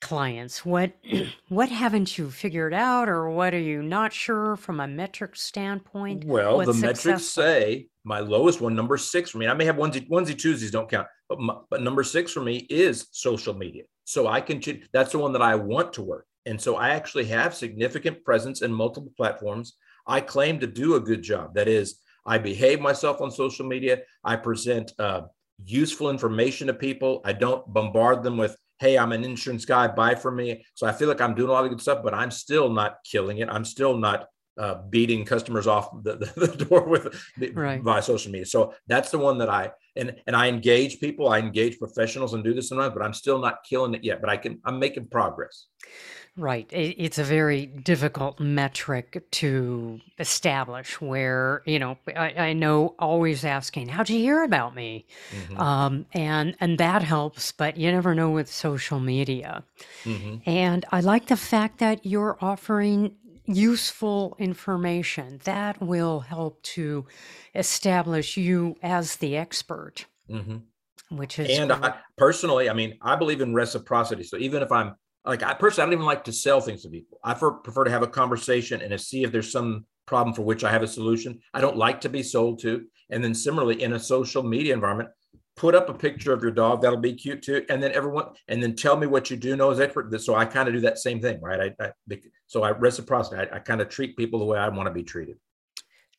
clients 0.00 0.64
what 0.64 0.92
what 1.48 1.68
haven't 1.68 2.18
you 2.18 2.30
figured 2.30 2.74
out 2.74 3.08
or 3.08 3.30
what 3.30 3.54
are 3.54 3.58
you 3.58 3.82
not 3.82 4.12
sure 4.12 4.56
from 4.56 4.80
a 4.80 4.86
metric 4.86 5.34
standpoint? 5.36 6.24
Well 6.24 6.58
the 6.58 6.66
successful? 6.66 7.12
metrics 7.12 7.26
say 7.28 7.88
my 8.04 8.20
lowest 8.20 8.60
one 8.60 8.74
number 8.74 8.96
six 8.96 9.30
for 9.30 9.38
me 9.38 9.46
i 9.48 9.54
may 9.54 9.64
have 9.64 9.76
onesie 9.76 10.08
onesie 10.08 10.34
twosies 10.34 10.70
don't 10.70 10.88
count 10.88 11.06
but, 11.28 11.40
my, 11.40 11.56
but 11.70 11.82
number 11.82 12.02
six 12.02 12.32
for 12.32 12.40
me 12.40 12.66
is 12.70 13.08
social 13.12 13.54
media. 13.54 13.84
So 14.04 14.26
i 14.26 14.40
can 14.40 14.60
that's 14.92 15.12
the 15.12 15.18
one 15.18 15.32
that 15.32 15.42
i 15.42 15.54
want 15.54 15.92
to 15.94 16.02
work. 16.02 16.26
And 16.44 16.60
so 16.60 16.76
i 16.76 16.90
actually 16.90 17.24
have 17.26 17.54
significant 17.54 18.24
presence 18.24 18.62
in 18.62 18.72
multiple 18.72 19.12
platforms. 19.16 19.74
I 20.06 20.20
claim 20.20 20.60
to 20.60 20.66
do 20.66 20.94
a 20.94 21.00
good 21.00 21.22
job. 21.22 21.54
That 21.54 21.68
is 21.68 22.00
i 22.24 22.38
behave 22.38 22.80
myself 22.80 23.20
on 23.20 23.30
social 23.30 23.66
media. 23.66 24.02
I 24.24 24.36
present 24.36 24.92
uh, 24.98 25.22
useful 25.64 26.10
information 26.10 26.66
to 26.66 26.74
people. 26.74 27.22
I 27.24 27.32
don't 27.32 27.66
bombard 27.72 28.22
them 28.22 28.36
with 28.36 28.56
hey, 28.78 28.98
I'm 28.98 29.12
an 29.12 29.24
insurance 29.24 29.64
guy, 29.64 29.88
buy 29.88 30.14
from 30.14 30.36
me. 30.36 30.64
So 30.74 30.86
I 30.86 30.92
feel 30.92 31.08
like 31.08 31.20
I'm 31.20 31.34
doing 31.34 31.48
a 31.48 31.52
lot 31.52 31.64
of 31.64 31.70
good 31.70 31.80
stuff, 31.80 32.02
but 32.02 32.14
I'm 32.14 32.30
still 32.30 32.68
not 32.68 32.98
killing 33.04 33.38
it. 33.38 33.48
I'm 33.48 33.64
still 33.64 33.96
not 33.96 34.26
uh, 34.58 34.82
beating 34.88 35.24
customers 35.24 35.66
off 35.66 35.90
the, 36.02 36.16
the, 36.16 36.46
the 36.46 36.64
door 36.64 36.84
with 36.84 37.14
the, 37.38 37.50
right. 37.52 37.82
via 37.82 38.02
social 38.02 38.32
media. 38.32 38.46
So 38.46 38.74
that's 38.86 39.10
the 39.10 39.18
one 39.18 39.38
that 39.38 39.50
I 39.50 39.72
and 39.96 40.16
and 40.26 40.34
I 40.34 40.48
engage 40.48 41.00
people, 41.00 41.28
I 41.28 41.38
engage 41.38 41.78
professionals 41.78 42.34
and 42.34 42.42
do 42.42 42.54
this 42.54 42.68
sometimes, 42.68 42.94
but 42.94 43.02
I'm 43.02 43.14
still 43.14 43.38
not 43.38 43.58
killing 43.68 43.94
it 43.94 44.04
yet. 44.04 44.20
But 44.20 44.30
I 44.30 44.36
can 44.36 44.60
I'm 44.64 44.78
making 44.78 45.08
progress. 45.08 45.66
Right. 46.38 46.66
It's 46.70 47.18
a 47.18 47.24
very 47.24 47.64
difficult 47.64 48.38
metric 48.40 49.24
to 49.30 50.00
establish 50.18 51.00
where, 51.00 51.62
you 51.64 51.78
know, 51.78 51.96
I, 52.14 52.34
I 52.34 52.52
know 52.52 52.94
always 52.98 53.42
asking, 53.42 53.88
how'd 53.88 54.10
you 54.10 54.18
hear 54.18 54.44
about 54.44 54.74
me? 54.74 55.06
Mm-hmm. 55.30 55.58
Um, 55.58 56.06
and, 56.12 56.54
and 56.60 56.76
that 56.76 57.02
helps, 57.02 57.52
but 57.52 57.78
you 57.78 57.90
never 57.90 58.14
know 58.14 58.30
with 58.30 58.52
social 58.52 59.00
media. 59.00 59.64
Mm-hmm. 60.04 60.48
And 60.48 60.84
I 60.92 61.00
like 61.00 61.28
the 61.28 61.38
fact 61.38 61.78
that 61.78 62.04
you're 62.04 62.36
offering 62.42 63.16
useful 63.46 64.36
information 64.38 65.40
that 65.44 65.80
will 65.80 66.20
help 66.20 66.62
to 66.64 67.06
establish 67.54 68.36
you 68.36 68.76
as 68.82 69.16
the 69.16 69.38
expert. 69.38 70.04
Mm-hmm. 70.28 70.56
Which 71.16 71.38
is 71.38 71.56
and 71.56 71.72
I, 71.72 71.94
personally, 72.18 72.68
I 72.68 72.72
mean, 72.74 72.98
I 73.00 73.16
believe 73.16 73.40
in 73.40 73.54
reciprocity. 73.54 74.24
So 74.24 74.36
even 74.36 74.62
if 74.62 74.72
I'm 74.72 74.96
like 75.26 75.42
I 75.42 75.54
personally, 75.54 75.82
I 75.82 75.86
don't 75.86 75.94
even 75.94 76.06
like 76.06 76.24
to 76.24 76.32
sell 76.32 76.60
things 76.60 76.82
to 76.82 76.88
people. 76.88 77.18
I 77.24 77.34
prefer 77.34 77.84
to 77.84 77.90
have 77.90 78.02
a 78.02 78.08
conversation 78.08 78.80
and 78.80 78.90
to 78.90 78.98
see 78.98 79.24
if 79.24 79.32
there's 79.32 79.50
some 79.50 79.84
problem 80.06 80.34
for 80.34 80.42
which 80.42 80.64
I 80.64 80.70
have 80.70 80.82
a 80.82 80.88
solution. 80.88 81.40
I 81.52 81.60
don't 81.60 81.76
like 81.76 82.00
to 82.02 82.08
be 82.08 82.22
sold 82.22 82.60
to. 82.60 82.84
And 83.10 83.22
then 83.22 83.34
similarly, 83.34 83.82
in 83.82 83.92
a 83.94 83.98
social 83.98 84.42
media 84.42 84.72
environment, 84.72 85.10
put 85.56 85.74
up 85.74 85.88
a 85.88 85.94
picture 85.94 86.32
of 86.32 86.42
your 86.42 86.52
dog. 86.52 86.80
That'll 86.80 86.98
be 86.98 87.14
cute 87.14 87.42
too. 87.42 87.64
And 87.68 87.82
then 87.82 87.92
everyone, 87.92 88.26
and 88.48 88.62
then 88.62 88.76
tell 88.76 88.96
me 88.96 89.06
what 89.06 89.30
you 89.30 89.36
do 89.36 89.56
know 89.56 89.70
as 89.70 89.80
expert. 89.80 90.18
So 90.20 90.34
I 90.34 90.44
kind 90.44 90.68
of 90.68 90.74
do 90.74 90.80
that 90.80 90.98
same 90.98 91.20
thing, 91.20 91.40
right? 91.40 91.74
I, 91.80 91.84
I 91.84 92.20
so 92.46 92.62
I 92.62 92.70
reciprocity. 92.70 93.36
I, 93.36 93.56
I 93.56 93.58
kind 93.58 93.80
of 93.80 93.88
treat 93.88 94.16
people 94.16 94.38
the 94.38 94.44
way 94.44 94.58
I 94.58 94.68
want 94.68 94.86
to 94.86 94.92
be 94.92 95.02
treated. 95.02 95.36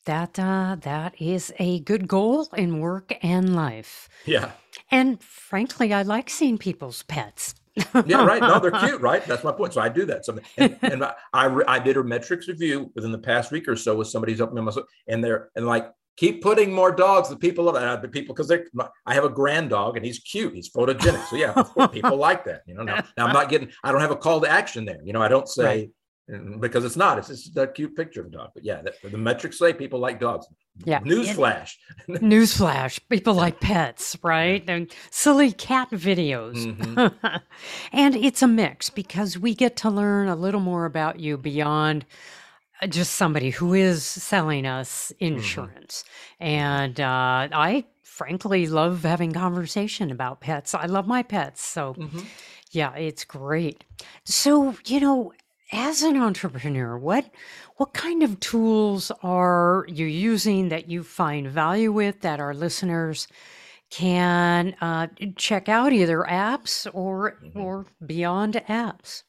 That 0.04 0.38
uh, 0.38 0.76
that 0.80 1.20
is 1.20 1.52
a 1.58 1.80
good 1.80 2.08
goal 2.08 2.48
in 2.56 2.80
work 2.80 3.16
and 3.22 3.54
life. 3.54 4.08
Yeah. 4.26 4.52
And 4.90 5.22
frankly, 5.22 5.92
I 5.92 6.02
like 6.02 6.30
seeing 6.30 6.56
people's 6.56 7.02
pets 7.02 7.54
yeah, 8.06 8.24
right. 8.24 8.40
No, 8.40 8.58
they're 8.58 8.70
cute, 8.86 9.00
right? 9.00 9.24
That's 9.24 9.44
my 9.44 9.52
point. 9.52 9.74
So 9.74 9.80
I 9.80 9.88
do 9.88 10.04
that. 10.06 10.24
So 10.24 10.38
and, 10.56 10.76
and 10.82 11.04
I 11.04 11.14
I 11.32 11.78
did 11.78 11.96
a 11.96 12.04
metrics 12.04 12.48
review 12.48 12.90
within 12.94 13.12
the 13.12 13.18
past 13.18 13.50
week 13.50 13.68
or 13.68 13.76
so 13.76 13.96
with 13.96 14.08
somebody 14.08 14.32
who's 14.32 14.40
helping 14.40 14.56
me 14.56 14.62
myself, 14.62 14.86
and 15.06 15.22
they're 15.22 15.50
and 15.56 15.66
like 15.66 15.92
keep 16.18 16.42
putting 16.42 16.72
more 16.72 16.90
dogs. 16.92 17.28
The 17.28 17.36
people, 17.36 17.68
uh, 17.74 17.96
the 17.96 18.08
people, 18.08 18.34
because 18.34 18.48
they're. 18.48 18.66
I 19.06 19.14
have 19.14 19.24
a 19.24 19.30
grand 19.30 19.70
dog 19.70 19.96
and 19.96 20.04
he's 20.04 20.18
cute. 20.18 20.54
He's 20.54 20.70
photogenic. 20.70 21.24
So 21.26 21.36
yeah, 21.36 21.88
people 21.88 22.16
like 22.28 22.44
that. 22.44 22.62
You 22.66 22.74
know, 22.74 22.82
now, 22.82 23.04
now, 23.16 23.26
I'm 23.26 23.32
not 23.32 23.48
getting. 23.48 23.70
I 23.82 23.92
don't 23.92 24.00
have 24.00 24.10
a 24.10 24.16
call 24.16 24.40
to 24.40 24.48
action 24.48 24.84
there. 24.84 25.00
You 25.02 25.12
know, 25.12 25.22
I 25.22 25.28
don't 25.28 25.48
say. 25.48 25.64
Right. 25.64 25.90
Because 26.60 26.84
it's 26.84 26.96
not, 26.96 27.18
it's 27.18 27.28
just 27.28 27.56
a 27.56 27.66
cute 27.66 27.96
picture 27.96 28.20
of 28.20 28.26
a 28.26 28.30
dog. 28.30 28.50
But 28.54 28.64
yeah, 28.64 28.82
the, 28.82 29.08
the 29.08 29.16
metrics 29.16 29.58
say 29.58 29.72
people 29.72 29.98
like 29.98 30.20
dogs. 30.20 30.46
Yeah. 30.84 31.00
Newsflash. 31.00 31.74
Newsflash. 32.08 33.00
People 33.08 33.34
like 33.34 33.60
pets, 33.60 34.16
right? 34.22 34.62
And 34.68 34.92
silly 35.10 35.52
cat 35.52 35.90
videos. 35.90 36.74
Mm-hmm. 36.74 37.36
and 37.92 38.16
it's 38.16 38.42
a 38.42 38.46
mix 38.46 38.90
because 38.90 39.38
we 39.38 39.54
get 39.54 39.76
to 39.76 39.90
learn 39.90 40.28
a 40.28 40.36
little 40.36 40.60
more 40.60 40.84
about 40.84 41.18
you 41.18 41.38
beyond 41.38 42.04
uh, 42.82 42.86
just 42.86 43.14
somebody 43.14 43.50
who 43.50 43.74
is 43.74 44.04
selling 44.04 44.66
us 44.66 45.12
mm-hmm. 45.14 45.36
insurance. 45.36 46.04
Mm-hmm. 46.40 46.44
And 46.44 47.00
uh, 47.00 47.48
I 47.52 47.84
frankly 48.02 48.66
love 48.66 49.02
having 49.02 49.32
conversation 49.32 50.10
about 50.10 50.40
pets. 50.40 50.74
I 50.74 50.86
love 50.86 51.06
my 51.06 51.22
pets. 51.22 51.62
So 51.64 51.94
mm-hmm. 51.94 52.20
yeah, 52.72 52.94
it's 52.94 53.24
great. 53.24 53.84
So, 54.24 54.74
you 54.86 55.00
know, 55.00 55.32
as 55.72 56.02
an 56.02 56.16
entrepreneur, 56.16 56.96
what 56.96 57.30
what 57.76 57.92
kind 57.92 58.22
of 58.22 58.40
tools 58.40 59.12
are 59.22 59.86
you 59.88 60.06
using 60.06 60.68
that 60.70 60.88
you 60.88 61.02
find 61.02 61.48
value 61.48 61.92
with 61.92 62.20
that 62.22 62.40
our 62.40 62.54
listeners 62.54 63.28
can 63.90 64.74
uh, 64.80 65.06
check 65.36 65.68
out, 65.68 65.92
either 65.92 66.24
apps 66.28 66.86
or 66.92 67.38
mm-hmm. 67.42 67.60
or 67.60 67.86
beyond 68.04 68.54
apps? 68.68 69.22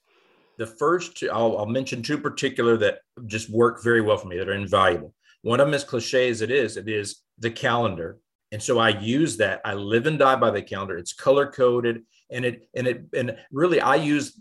The 0.58 0.68
first, 0.68 1.18
two, 1.18 1.30
I'll, 1.32 1.58
I'll 1.58 1.66
mention 1.66 2.04
two 2.04 2.18
particular 2.18 2.76
that 2.78 3.00
just 3.28 3.50
work 3.50 3.82
very 3.82 4.02
well 4.02 4.18
for 4.18 4.28
me 4.28 4.38
that 4.38 4.50
are 4.50 4.54
invaluable. 4.54 5.14
One 5.42 5.62
of 5.62 5.68
them, 5.68 5.74
as 5.74 5.86
cliche 5.86 6.30
as 6.30 6.42
it 6.42 6.52
is, 6.52 6.76
it 6.76 6.90
is 6.90 7.22
the 7.38 7.52
calendar, 7.52 8.18
and 8.52 8.62
so 8.62 8.80
I 8.80 8.90
use 8.90 9.38
that. 9.38 9.62
I 9.64 9.74
live 9.74 10.06
and 10.06 10.20
die 10.20 10.36
by 10.36 10.52
the 10.52 10.62
calendar. 10.62 10.98
It's 10.98 11.14
color 11.14 11.50
coded, 11.50 12.04
and 12.30 12.44
it 12.44 12.68
and 12.76 12.88
it 12.88 13.04
and 13.14 13.38
really 13.52 13.80
I 13.80 13.96
use 13.96 14.40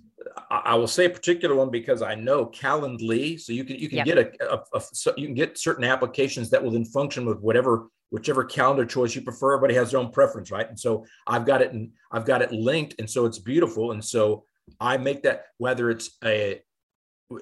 I 0.50 0.75
will 0.75 0.87
say 0.87 1.04
a 1.04 1.11
particular 1.11 1.54
one 1.54 1.70
because 1.70 2.02
I 2.02 2.14
know 2.14 2.47
Calendly. 2.47 3.40
So 3.40 3.52
you 3.52 3.64
can 3.64 3.76
you 3.76 3.88
can 3.88 3.99
yep. 3.99 4.06
get 4.06 4.18
a, 4.18 4.54
a, 4.54 4.62
a 4.75 4.80
so 4.80 5.12
you 5.16 5.26
can 5.26 5.35
get 5.35 5.58
certain 5.58 5.85
applications 5.85 6.50
that 6.50 6.62
will 6.62 6.70
then 6.70 6.85
function 6.85 7.26
with 7.26 7.40
whatever 7.40 7.88
whichever 8.11 8.44
calendar 8.44 8.87
choice 8.87 9.14
you 9.14 9.23
prefer. 9.23 9.54
Everybody 9.54 9.75
has 9.75 9.90
their 9.90 10.00
own 10.00 10.11
preference, 10.11 10.50
right? 10.50 10.68
And 10.68 10.78
so 10.78 11.04
I've 11.26 11.47
got 11.47 11.62
it 11.62 11.73
and 11.73 11.90
I've 12.11 12.25
got 12.25 12.42
it 12.42 12.52
linked, 12.52 12.94
and 12.99 13.08
so 13.08 13.26
it's 13.26 13.38
beautiful. 13.38 13.92
And 13.92 14.04
so 14.04 14.44
I 14.80 14.97
make 14.97 15.23
that 15.23 15.47
whether 15.58 15.90
it's 15.90 16.16
a 16.25 16.61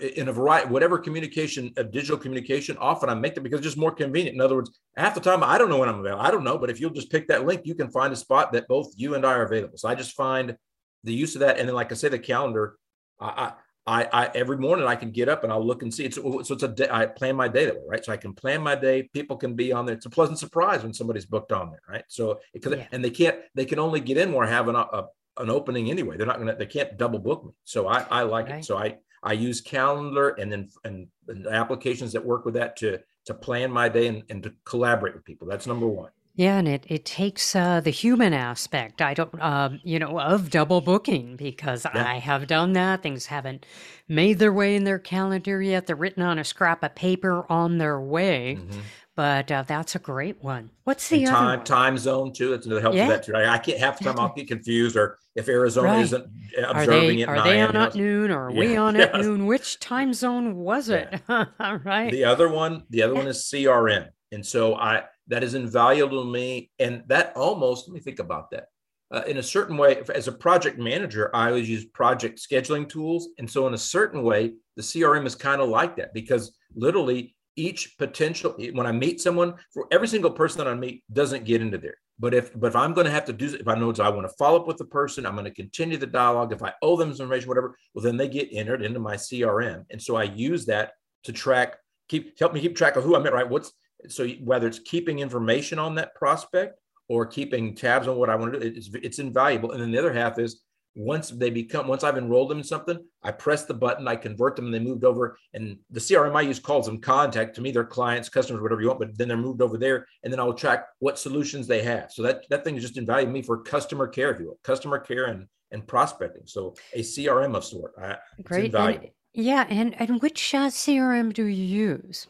in 0.01 0.29
a 0.29 0.33
variety 0.33 0.69
whatever 0.69 0.99
communication 0.99 1.73
of 1.77 1.93
digital 1.93 2.17
communication 2.17 2.77
often 2.79 3.09
i 3.09 3.15
make 3.15 3.37
that 3.37 3.43
because 3.43 3.61
it's 3.61 3.69
just 3.69 3.77
more 3.77 3.93
convenient 3.93 4.35
in 4.35 4.41
other 4.41 4.57
words 4.57 4.81
half 4.97 5.15
the 5.15 5.21
time 5.21 5.45
i 5.45 5.57
don't 5.57 5.69
know 5.69 5.79
when 5.79 5.89
i'm 5.89 6.01
available 6.01 6.21
i 6.21 6.29
don't 6.29 6.43
know 6.43 6.59
but 6.59 6.69
if 6.69 6.81
you'll 6.81 6.91
just 6.91 7.09
pick 7.09 7.29
that 7.29 7.47
link 7.47 7.61
you 7.65 7.73
can 7.73 7.89
find 7.89 8.13
a 8.13 8.17
spot 8.17 8.53
that 8.53 8.67
both 8.67 8.93
you 8.97 9.15
and 9.15 9.25
i 9.25 9.33
are 9.33 9.45
available 9.45 9.79
so 9.79 9.89
i 9.89 9.95
just 9.95 10.17
find 10.17 10.57
the 11.05 11.13
use 11.13 11.35
of 11.35 11.41
that, 11.41 11.59
and 11.59 11.69
then 11.69 11.75
like 11.75 11.93
I 11.93 11.95
say, 11.95 12.09
the 12.09 12.19
calendar. 12.19 12.77
I, 13.19 13.53
I, 13.87 14.09
I 14.13 14.31
every 14.35 14.59
morning 14.59 14.87
I 14.87 14.97
can 14.97 15.13
get 15.13 15.29
up 15.29 15.45
and 15.45 15.53
I'll 15.53 15.65
look 15.65 15.83
and 15.83 15.95
see. 15.95 16.05
It's 16.05 16.17
so 16.17 16.41
it's 16.41 16.63
a 16.63 16.69
day. 16.69 16.89
I 16.91 17.07
plan 17.07 17.37
my 17.37 17.47
day 17.47 17.67
that 17.67 17.77
way, 17.77 17.85
right? 17.87 18.05
So 18.05 18.13
I 18.13 18.17
can 18.17 18.35
plan 18.35 18.61
my 18.61 18.75
day. 18.75 19.09
People 19.13 19.37
can 19.37 19.55
be 19.55 19.73
on 19.73 19.87
there. 19.87 19.95
It's 19.95 20.07
a 20.07 20.11
pleasant 20.11 20.39
surprise 20.39 20.83
when 20.83 20.93
somebody's 20.93 21.25
booked 21.25 21.53
on 21.53 21.71
there, 21.71 21.83
right? 21.89 22.05
So 22.09 22.41
because 22.53 22.73
yeah. 22.73 22.87
and 22.91 23.05
they 23.05 23.11
can't 23.11 23.37
they 23.55 23.65
can 23.65 23.79
only 23.79 24.01
get 24.01 24.19
in 24.19 24.31
more 24.31 24.45
having 24.45 24.75
a, 24.75 24.81
a, 24.81 25.07
an 25.39 25.51
opening 25.51 25.89
anyway. 25.89 26.17
They're 26.17 26.27
not 26.27 26.39
gonna 26.39 26.57
they 26.57 26.67
can't 26.67 26.99
double 26.99 27.21
book 27.21 27.45
me. 27.45 27.53
So 27.63 27.87
I 27.87 28.01
I 28.11 28.23
like 28.23 28.49
right. 28.49 28.59
it. 28.59 28.65
So 28.65 28.77
I 28.77 28.97
I 29.23 29.35
use 29.35 29.61
calendar 29.61 30.31
and 30.31 30.51
then 30.51 30.69
and, 30.83 31.07
and 31.29 31.47
applications 31.47 32.13
that 32.15 32.25
work 32.25 32.45
with 32.45 32.55
that 32.55 32.77
to 32.79 32.99
to 33.27 33.35
plan 33.35 33.71
my 33.71 33.89
day 33.89 34.09
and, 34.09 34.25
and 34.31 34.43
to 34.43 34.53
collaborate 34.65 35.15
with 35.15 35.25
people. 35.25 35.47
That's 35.47 35.67
number 35.67 35.87
one. 35.87 36.11
Yeah, 36.37 36.59
and 36.59 36.69
it, 36.69 36.85
it 36.87 37.07
takes 37.07 37.57
uh, 37.57 37.81
the 37.81 37.91
human 37.91 38.35
aspect. 38.35 39.01
I 39.01 39.15
don't, 39.15 39.41
um, 39.41 39.81
you 39.85 39.99
know, 39.99 40.21
of 40.21 40.51
double 40.51 40.83
booking 40.83 41.35
because 41.37 41.87
Yeah. 41.95 42.07
I 42.07 42.19
have 42.19 42.47
done 42.47 42.75
that. 42.75 43.03
Things 43.03 43.27
haven't 43.27 43.65
made 44.07 44.39
their 44.39 44.53
way 44.53 44.77
in 44.77 44.85
their 44.85 44.99
calendar 44.99 45.63
yet. 45.63 45.87
They're 45.87 45.97
written 45.97 46.23
on 46.23 46.39
a 46.39 46.45
scrap 46.45 46.83
of 46.85 46.95
paper 46.95 47.51
on 47.51 47.79
their 47.79 47.99
way. 48.01 48.57
hmm 48.57 48.81
But 49.15 49.51
uh, 49.51 49.63
that's 49.67 49.95
a 49.95 49.99
great 49.99 50.43
one. 50.43 50.73
What's 50.85 51.09
the 51.09 51.25
And 51.25 51.27
other 51.27 51.37
time 51.39 51.59
one? 51.61 51.65
time 51.65 51.97
zone 51.99 52.33
too. 52.35 52.53
It's 52.53 52.67
another 52.67 52.83
helps 52.83 53.01
with 53.01 53.09
that 53.09 53.23
too. 53.23 53.35
I, 53.35 53.55
I 53.55 53.59
can't 53.59 53.79
half 53.79 53.97
the 53.99 54.05
time 54.05 54.19
I'll 54.21 54.35
get 54.35 54.47
confused 54.47 54.95
or 54.95 55.19
if 55.35 55.49
Arizona 55.49 55.89
right. 55.89 56.01
isn't 56.03 56.27
uh, 56.59 56.67
Are 56.73 56.83
observing 56.83 57.17
they 57.17 57.25
are 57.25 57.41
they 57.41 57.61
on 57.63 57.77
at 57.77 57.95
noon 57.95 58.31
or 58.31 58.49
are 58.49 58.53
we 58.53 58.77
on 58.77 58.97
at 59.01 59.15
noon? 59.15 59.47
Which 59.47 59.81
time 59.81 60.13
zone 60.13 60.57
was 60.57 60.91
it? 60.91 61.09
All 61.29 61.79
right. 61.83 62.11
The 62.11 62.25
other 62.25 62.49
one, 62.49 62.85
the 62.91 63.03
other 63.03 63.15
one 63.15 63.27
is 63.27 63.39
CRM. 63.45 64.11
And 64.33 64.45
so 64.45 64.75
I 64.77 65.05
that 65.29 65.43
is 65.43 65.55
invaluable 65.55 66.25
to 66.25 66.31
me. 66.31 66.71
And 66.79 67.03
that 67.09 67.33
almost, 67.37 67.89
let 67.89 67.95
me 67.95 68.01
think 68.01 68.19
about 68.19 68.51
that. 68.51 68.67
Uh, 69.11 69.23
in 69.27 69.37
a 69.37 69.43
certain 69.43 69.77
way, 69.77 70.03
as 70.15 70.27
a 70.27 70.33
project 70.33 70.79
manager, 70.79 71.31
I 71.35 71.49
always 71.49 71.69
use 71.69 71.85
project 71.85 72.41
scheduling 72.41 72.89
tools. 72.89 73.29
And 73.39 73.49
so, 73.49 73.67
in 73.69 73.75
a 73.75 73.79
certain 73.79 74.23
way, 74.23 74.55
the 74.75 74.83
CRM 74.83 75.27
is 75.27 75.37
kind 75.37 75.61
of 75.61 75.69
like 75.69 75.97
that 75.97 76.13
because 76.13 76.57
literally 76.75 77.37
each 77.55 77.97
potential, 77.99 78.57
when 78.73 78.87
I 78.87 78.93
meet 78.93 79.21
someone, 79.21 79.55
for 79.73 79.87
every 79.93 80.09
single 80.09 80.31
person 80.31 80.59
that 80.59 80.69
I 80.69 80.75
meet 80.75 81.05
doesn't 81.13 81.45
get 81.45 81.63
into 81.63 81.79
there. 81.79 81.97
But 82.19 82.35
if 82.35 82.59
but 82.59 82.69
if 82.69 82.77
I'm 82.77 82.95
going 82.95 83.05
to 83.05 83.13
have 83.13 83.27
to 83.27 83.33
do, 83.33 83.55
if 83.55 83.69
I 83.69 83.75
know 83.75 83.93
I 84.01 84.09
want 84.09 84.27
to 84.27 84.35
follow 84.39 84.61
up 84.61 84.67
with 84.67 84.79
the 84.79 84.87
person, 84.87 85.25
I'm 85.25 85.35
going 85.35 85.45
to 85.45 85.51
continue 85.51 85.99
the 85.99 86.07
dialogue. 86.07 86.53
If 86.53 86.63
I 86.63 86.73
owe 86.83 86.97
them 86.97 87.15
some 87.15 87.25
information, 87.25 87.49
whatever, 87.49 87.77
well, 87.95 88.03
then 88.03 88.17
they 88.17 88.29
get 88.29 88.49
entered 88.53 88.83
into 88.83 88.99
my 88.99 89.15
CRM. 89.15 89.85
And 89.91 90.03
so 90.03 90.17
I 90.17 90.25
use 90.25 90.67
that 90.67 90.93
to 91.25 91.33
track, 91.33 91.77
keep 92.09 92.39
help 92.39 92.55
me 92.55 92.61
keep 92.61 92.75
track 92.75 92.97
of 92.97 93.05
who 93.05 93.15
I 93.15 93.21
met. 93.21 93.35
Right? 93.35 93.49
What's 93.49 93.73
so 94.09 94.29
whether 94.43 94.67
it's 94.67 94.79
keeping 94.81 95.19
information 95.19 95.79
on 95.79 95.95
that 95.97 96.15
prospect 96.15 96.79
or 97.09 97.27
keeping 97.27 97.75
tabs 97.75 98.09
on 98.09 98.17
what 98.17 98.31
I 98.31 98.37
want 98.37 98.55
to 98.55 98.61
do, 98.61 98.67
it's, 98.67 98.91
it's 98.95 99.19
invaluable. 99.19 99.73
And 99.73 99.81
then 99.81 99.91
the 99.91 99.99
other 99.99 100.13
half 100.13 100.39
is 100.39 100.63
once 100.97 101.29
they 101.29 101.51
become, 101.51 101.87
once 101.87 102.03
I've 102.03 102.17
enrolled 102.17 102.51
them 102.51 102.59
in 102.59 102.65
something, 102.65 102.99
I 103.23 103.31
press 103.31 103.67
the 103.67 103.75
button, 103.75 104.09
I 104.09 104.17
convert 104.17 104.57
them, 104.57 104.65
and 104.65 104.75
they 104.75 104.79
moved 104.79 105.05
over. 105.05 105.39
And 105.53 105.79
the 105.91 106.01
CRM 106.01 106.35
I 106.35 106.41
use 106.41 106.59
calls 106.59 106.87
them 106.87 107.01
contact. 107.01 107.55
To 107.57 107.61
me, 107.61 107.71
they're 107.71 107.85
clients, 107.85 108.31
customers, 108.31 108.63
whatever 108.63 108.81
you 108.81 108.89
want, 108.89 109.01
but 109.01 109.17
then 109.17 109.29
they're 109.29 109.37
moved 109.37 109.61
over 109.61 109.77
there. 109.77 110.07
And 110.25 110.33
then 110.33 110.41
I'll 110.41 110.55
track 110.55 110.87
what 110.99 111.19
solutions 111.19 111.67
they 111.67 111.83
have. 111.83 112.11
So 112.11 112.23
that, 112.23 112.47
that 112.49 112.65
thing 112.65 112.77
is 112.77 112.83
just 112.83 112.97
invaluable 112.97 113.35
me 113.35 113.43
for 113.43 113.63
customer 113.63 114.09
care, 114.09 114.31
if 114.31 114.41
you 114.41 114.47
will, 114.47 114.59
customer 114.65 114.99
care 114.99 115.27
and, 115.27 115.47
and 115.71 115.87
prospecting. 115.87 116.43
So 116.47 116.75
a 116.95 117.01
CRM 117.01 117.55
of 117.55 117.65
sort. 117.65 117.93
I, 118.01 118.17
Great. 118.43 118.75
And, 118.75 119.11
yeah. 119.35 119.67
And, 119.69 120.01
and 120.01 120.23
which 120.23 120.55
uh, 120.55 120.69
CRM 120.69 121.35
do 121.35 121.45
you 121.45 121.65
use? 121.65 122.27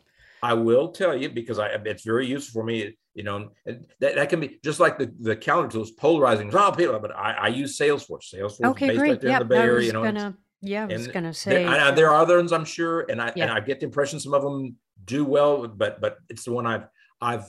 I 0.47 0.55
will 0.55 0.89
tell 0.93 1.17
you 1.17 1.29
because 1.29 1.59
I 1.59 1.67
it's 1.85 2.05
very 2.05 2.25
useful 2.25 2.61
for 2.61 2.65
me. 2.65 2.97
You 3.15 3.25
know, 3.25 3.51
that, 3.65 4.15
that 4.15 4.29
can 4.29 4.39
be 4.39 4.61
just 4.63 4.79
like 4.79 4.97
the, 4.97 5.13
the 5.19 5.35
calendar 5.35 5.73
tools, 5.73 5.91
polarizing. 5.91 6.55
Oh, 6.55 6.71
people, 6.71 6.97
but 7.01 7.17
I, 7.17 7.33
I 7.33 7.49
use 7.49 7.77
Salesforce. 7.77 8.33
Salesforce 8.33 8.71
okay, 8.71 8.89
based 8.89 8.99
great. 8.99 9.11
right 9.11 9.21
there 9.21 9.31
yep, 9.31 9.43
in 9.43 9.49
the 9.49 9.55
Bay 9.55 9.61
Area. 9.61 9.87
You 9.87 9.93
know, 9.93 10.05
gonna, 10.05 10.37
yeah, 10.61 10.85
I 10.85 10.87
was 10.87 11.09
gonna 11.09 11.35
say 11.35 11.65
there, 11.65 11.69
I, 11.69 11.91
there, 11.91 12.11
are 12.11 12.23
other 12.23 12.37
ones, 12.37 12.53
I'm 12.53 12.65
sure, 12.65 13.07
and 13.11 13.21
I 13.21 13.33
yeah. 13.35 13.45
and 13.45 13.53
I 13.53 13.59
get 13.59 13.81
the 13.81 13.87
impression 13.87 14.21
some 14.21 14.35
of 14.35 14.43
them 14.43 14.77
do 15.05 15.25
well, 15.25 15.67
but 15.67 16.01
but 16.01 16.19
it's 16.29 16.45
the 16.45 16.53
one 16.53 16.65
I've 16.65 16.87
I've 17.21 17.47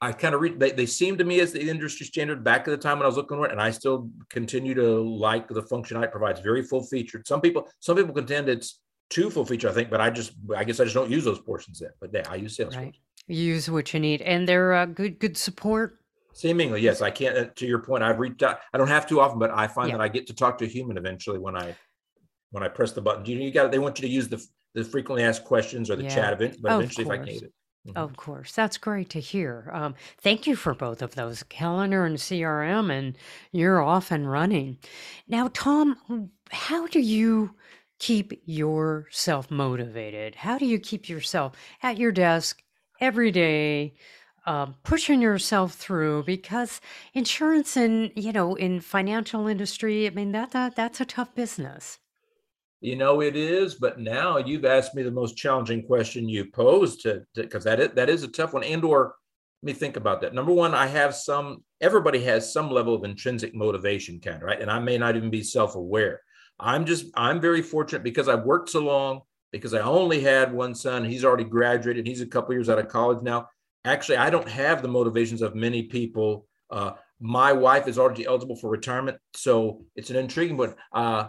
I 0.00 0.12
kind 0.12 0.34
of 0.34 0.40
read 0.40 0.60
they, 0.60 0.70
they 0.70 0.86
seem 0.86 1.18
to 1.18 1.24
me 1.24 1.40
as 1.40 1.52
the 1.52 1.68
industry 1.68 2.06
standard 2.06 2.44
back 2.44 2.60
at 2.60 2.70
the 2.70 2.76
time 2.76 2.98
when 2.98 3.04
I 3.04 3.08
was 3.08 3.16
looking 3.16 3.38
for 3.38 3.46
it, 3.46 3.52
and 3.52 3.60
I 3.60 3.72
still 3.72 4.10
continue 4.30 4.74
to 4.74 5.00
like 5.00 5.48
the 5.48 5.62
function 5.62 6.00
it 6.00 6.12
provides. 6.12 6.38
Very 6.38 6.62
full 6.62 6.84
featured. 6.84 7.26
Some 7.26 7.40
people 7.40 7.68
some 7.80 7.96
people 7.96 8.14
contend 8.14 8.48
it's 8.48 8.78
two 9.12 9.30
full 9.30 9.44
feature, 9.44 9.68
I 9.68 9.72
think, 9.72 9.90
but 9.90 10.00
I 10.00 10.10
just, 10.10 10.32
I 10.56 10.64
guess 10.64 10.80
I 10.80 10.84
just 10.84 10.94
don't 10.94 11.10
use 11.10 11.24
those 11.24 11.38
portions 11.38 11.80
yet. 11.80 11.92
But 12.00 12.10
yeah, 12.12 12.22
I 12.28 12.36
use 12.36 12.56
Salesforce. 12.56 12.76
Right. 12.76 12.96
Use 13.28 13.70
what 13.70 13.92
you 13.94 14.00
need, 14.00 14.22
and 14.22 14.48
they're 14.48 14.72
uh, 14.72 14.86
good, 14.86 15.18
good 15.18 15.36
support. 15.36 15.98
Seemingly, 16.32 16.80
yes. 16.80 17.02
I 17.02 17.10
can't. 17.10 17.36
Uh, 17.36 17.44
to 17.56 17.66
your 17.66 17.78
point, 17.78 18.02
I've 18.02 18.18
reached 18.18 18.42
out. 18.42 18.60
I 18.72 18.78
don't 18.78 18.88
have 18.88 19.06
to 19.08 19.20
often, 19.20 19.38
but 19.38 19.50
I 19.50 19.66
find 19.66 19.90
yeah. 19.90 19.98
that 19.98 20.02
I 20.02 20.08
get 20.08 20.26
to 20.28 20.34
talk 20.34 20.58
to 20.58 20.64
a 20.64 20.68
human 20.68 20.96
eventually 20.96 21.38
when 21.38 21.56
I 21.56 21.76
when 22.50 22.62
I 22.62 22.68
press 22.68 22.92
the 22.92 23.02
button. 23.02 23.24
You, 23.26 23.38
you 23.38 23.52
got. 23.52 23.66
It? 23.66 23.72
They 23.72 23.78
want 23.78 23.98
you 23.98 24.08
to 24.08 24.12
use 24.12 24.28
the 24.28 24.44
the 24.74 24.82
frequently 24.82 25.24
asked 25.24 25.44
questions 25.44 25.90
or 25.90 25.96
the 25.96 26.04
yeah. 26.04 26.14
chat 26.14 26.32
event, 26.32 26.56
but 26.60 26.72
eventually, 26.72 27.04
if 27.04 27.10
I 27.10 27.16
can 27.18 27.26
get 27.26 27.42
it. 27.42 27.52
Mm-hmm. 27.86 27.98
Of 27.98 28.16
course, 28.16 28.52
that's 28.52 28.78
great 28.78 29.10
to 29.10 29.20
hear. 29.20 29.68
Um, 29.72 29.96
thank 30.20 30.46
you 30.46 30.54
for 30.54 30.72
both 30.72 31.02
of 31.02 31.16
those, 31.16 31.42
calendar 31.44 32.04
and 32.04 32.16
CRM, 32.16 32.92
and 32.96 33.18
you're 33.50 33.82
off 33.82 34.12
and 34.12 34.30
running. 34.30 34.78
Now, 35.26 35.50
Tom, 35.52 36.30
how 36.50 36.86
do 36.86 37.00
you 37.00 37.54
keep 38.02 38.32
yourself 38.44 39.48
motivated? 39.48 40.34
How 40.34 40.58
do 40.58 40.66
you 40.66 40.80
keep 40.80 41.08
yourself 41.08 41.52
at 41.84 41.98
your 41.98 42.10
desk 42.10 42.60
every 43.00 43.30
day, 43.30 43.94
um, 44.44 44.74
pushing 44.82 45.22
yourself 45.22 45.74
through? 45.74 46.24
Because 46.24 46.80
insurance 47.14 47.76
and 47.76 48.10
you 48.16 48.32
know 48.32 48.56
in 48.56 48.80
financial 48.80 49.46
industry, 49.46 50.08
I 50.08 50.10
mean 50.10 50.32
that, 50.32 50.50
that 50.50 50.74
that's 50.74 51.00
a 51.00 51.04
tough 51.04 51.32
business. 51.36 52.00
You 52.80 52.96
know 52.96 53.22
it 53.22 53.36
is, 53.36 53.76
but 53.76 54.00
now 54.00 54.38
you've 54.38 54.64
asked 54.64 54.96
me 54.96 55.04
the 55.04 55.10
most 55.12 55.36
challenging 55.36 55.86
question 55.86 56.28
you 56.28 56.50
posed 56.50 57.02
to 57.02 57.22
because 57.36 57.62
that 57.62 57.78
is, 57.78 57.90
that 57.94 58.10
is 58.10 58.24
a 58.24 58.28
tough 58.28 58.52
one. 58.52 58.64
And 58.64 58.84
or 58.84 59.14
let 59.62 59.66
me 59.66 59.72
think 59.74 59.96
about 59.96 60.20
that. 60.22 60.34
Number 60.34 60.52
one, 60.52 60.74
I 60.74 60.88
have 60.88 61.14
some. 61.14 61.62
Everybody 61.80 62.24
has 62.24 62.52
some 62.52 62.68
level 62.68 62.96
of 62.96 63.04
intrinsic 63.04 63.54
motivation, 63.54 64.18
kind 64.18 64.38
of 64.38 64.42
right, 64.42 64.60
and 64.60 64.72
I 64.72 64.80
may 64.80 64.98
not 64.98 65.14
even 65.14 65.30
be 65.30 65.44
self-aware. 65.44 66.20
I'm 66.58 66.86
just, 66.86 67.06
I'm 67.14 67.40
very 67.40 67.62
fortunate 67.62 68.02
because 68.02 68.28
I've 68.28 68.44
worked 68.44 68.70
so 68.70 68.80
long, 68.80 69.22
because 69.52 69.74
I 69.74 69.80
only 69.80 70.20
had 70.20 70.52
one 70.52 70.74
son. 70.74 71.04
He's 71.04 71.24
already 71.24 71.44
graduated. 71.44 72.06
He's 72.06 72.20
a 72.20 72.26
couple 72.26 72.54
years 72.54 72.68
out 72.68 72.78
of 72.78 72.88
college 72.88 73.22
now. 73.22 73.48
actually, 73.84 74.16
I 74.16 74.30
don't 74.30 74.48
have 74.48 74.82
the 74.82 74.88
motivations 74.88 75.42
of 75.42 75.54
many 75.54 75.84
people. 75.84 76.46
Uh, 76.70 76.92
my 77.20 77.52
wife 77.52 77.86
is 77.86 77.98
already 77.98 78.26
eligible 78.26 78.56
for 78.56 78.70
retirement, 78.70 79.18
so 79.34 79.84
it's 79.94 80.10
an 80.10 80.16
intriguing. 80.16 80.56
one. 80.56 80.74
uh, 80.92 81.28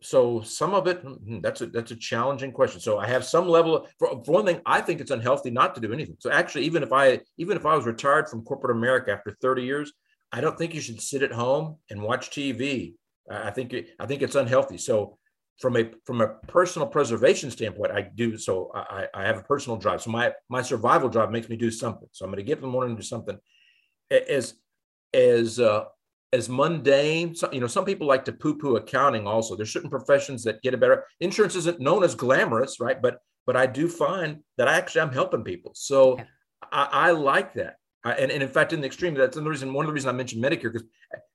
so 0.00 0.40
some 0.42 0.74
of 0.74 0.86
it 0.86 1.00
hmm, 1.00 1.40
that's 1.40 1.60
a 1.60 1.66
that's 1.66 1.90
a 1.90 1.96
challenging 1.96 2.52
question. 2.52 2.80
So 2.80 2.98
I 2.98 3.08
have 3.08 3.24
some 3.24 3.48
level 3.48 3.78
of, 3.78 3.90
for, 3.98 4.22
for 4.24 4.32
one 4.32 4.46
thing, 4.46 4.60
I 4.64 4.80
think 4.80 5.00
it's 5.00 5.10
unhealthy 5.10 5.50
not 5.50 5.74
to 5.74 5.80
do 5.80 5.92
anything. 5.92 6.16
So 6.20 6.30
actually, 6.30 6.64
even 6.64 6.82
if 6.82 6.92
I 6.92 7.20
even 7.36 7.56
if 7.56 7.66
I 7.66 7.74
was 7.74 7.86
retired 7.86 8.28
from 8.28 8.44
corporate 8.44 8.76
America 8.76 9.12
after 9.12 9.36
30 9.40 9.62
years, 9.62 9.92
I 10.30 10.40
don't 10.40 10.56
think 10.56 10.74
you 10.74 10.80
should 10.80 11.00
sit 11.00 11.22
at 11.22 11.32
home 11.32 11.78
and 11.90 12.02
watch 12.02 12.30
TV. 12.30 12.94
I 13.30 13.50
think 13.50 13.74
I 13.98 14.06
think 14.06 14.22
it's 14.22 14.34
unhealthy. 14.34 14.78
So 14.78 15.18
from 15.58 15.76
a 15.76 15.90
from 16.04 16.20
a 16.20 16.28
personal 16.46 16.88
preservation 16.88 17.50
standpoint, 17.50 17.92
I 17.92 18.02
do 18.14 18.38
so. 18.38 18.70
I, 18.74 19.08
I 19.12 19.26
have 19.26 19.38
a 19.38 19.42
personal 19.42 19.76
drive. 19.76 20.02
So 20.02 20.10
my 20.10 20.32
my 20.48 20.62
survival 20.62 21.08
drive 21.08 21.30
makes 21.30 21.48
me 21.48 21.56
do 21.56 21.70
something. 21.70 22.08
So 22.12 22.24
I'm 22.24 22.30
going 22.30 22.38
to 22.38 22.44
get 22.44 22.54
up 22.54 22.58
in 22.58 22.68
the 22.68 22.72
morning 22.72 22.92
and 22.92 22.98
do 22.98 23.04
something. 23.04 23.38
As 24.10 24.54
as 25.12 25.58
uh, 25.58 25.84
as 26.32 26.48
mundane, 26.48 27.34
so, 27.34 27.50
you 27.52 27.60
know, 27.60 27.66
some 27.66 27.84
people 27.84 28.06
like 28.06 28.24
to 28.26 28.32
poo-poo 28.32 28.76
accounting. 28.76 29.26
Also, 29.26 29.56
there's 29.56 29.72
certain 29.72 29.90
professions 29.90 30.44
that 30.44 30.62
get 30.62 30.74
a 30.74 30.76
better. 30.76 31.04
Insurance 31.20 31.56
isn't 31.56 31.80
known 31.80 32.04
as 32.04 32.14
glamorous, 32.14 32.80
right? 32.80 33.00
But 33.00 33.18
but 33.46 33.56
I 33.56 33.66
do 33.66 33.88
find 33.88 34.38
that 34.58 34.68
I 34.68 34.74
actually 34.74 35.00
I'm 35.02 35.12
helping 35.12 35.42
people. 35.42 35.72
So 35.74 36.18
yeah. 36.18 36.24
I, 36.70 36.88
I 36.92 37.10
like 37.12 37.54
that. 37.54 37.76
And, 38.10 38.30
and 38.30 38.42
in 38.42 38.48
fact, 38.48 38.72
in 38.72 38.80
the 38.80 38.86
extreme, 38.86 39.14
that's 39.14 39.36
the 39.36 39.42
reason. 39.42 39.72
One 39.72 39.84
of 39.84 39.88
the 39.88 39.92
reasons 39.92 40.12
I 40.12 40.16
mentioned 40.16 40.42
Medicare 40.42 40.72
because 40.72 40.84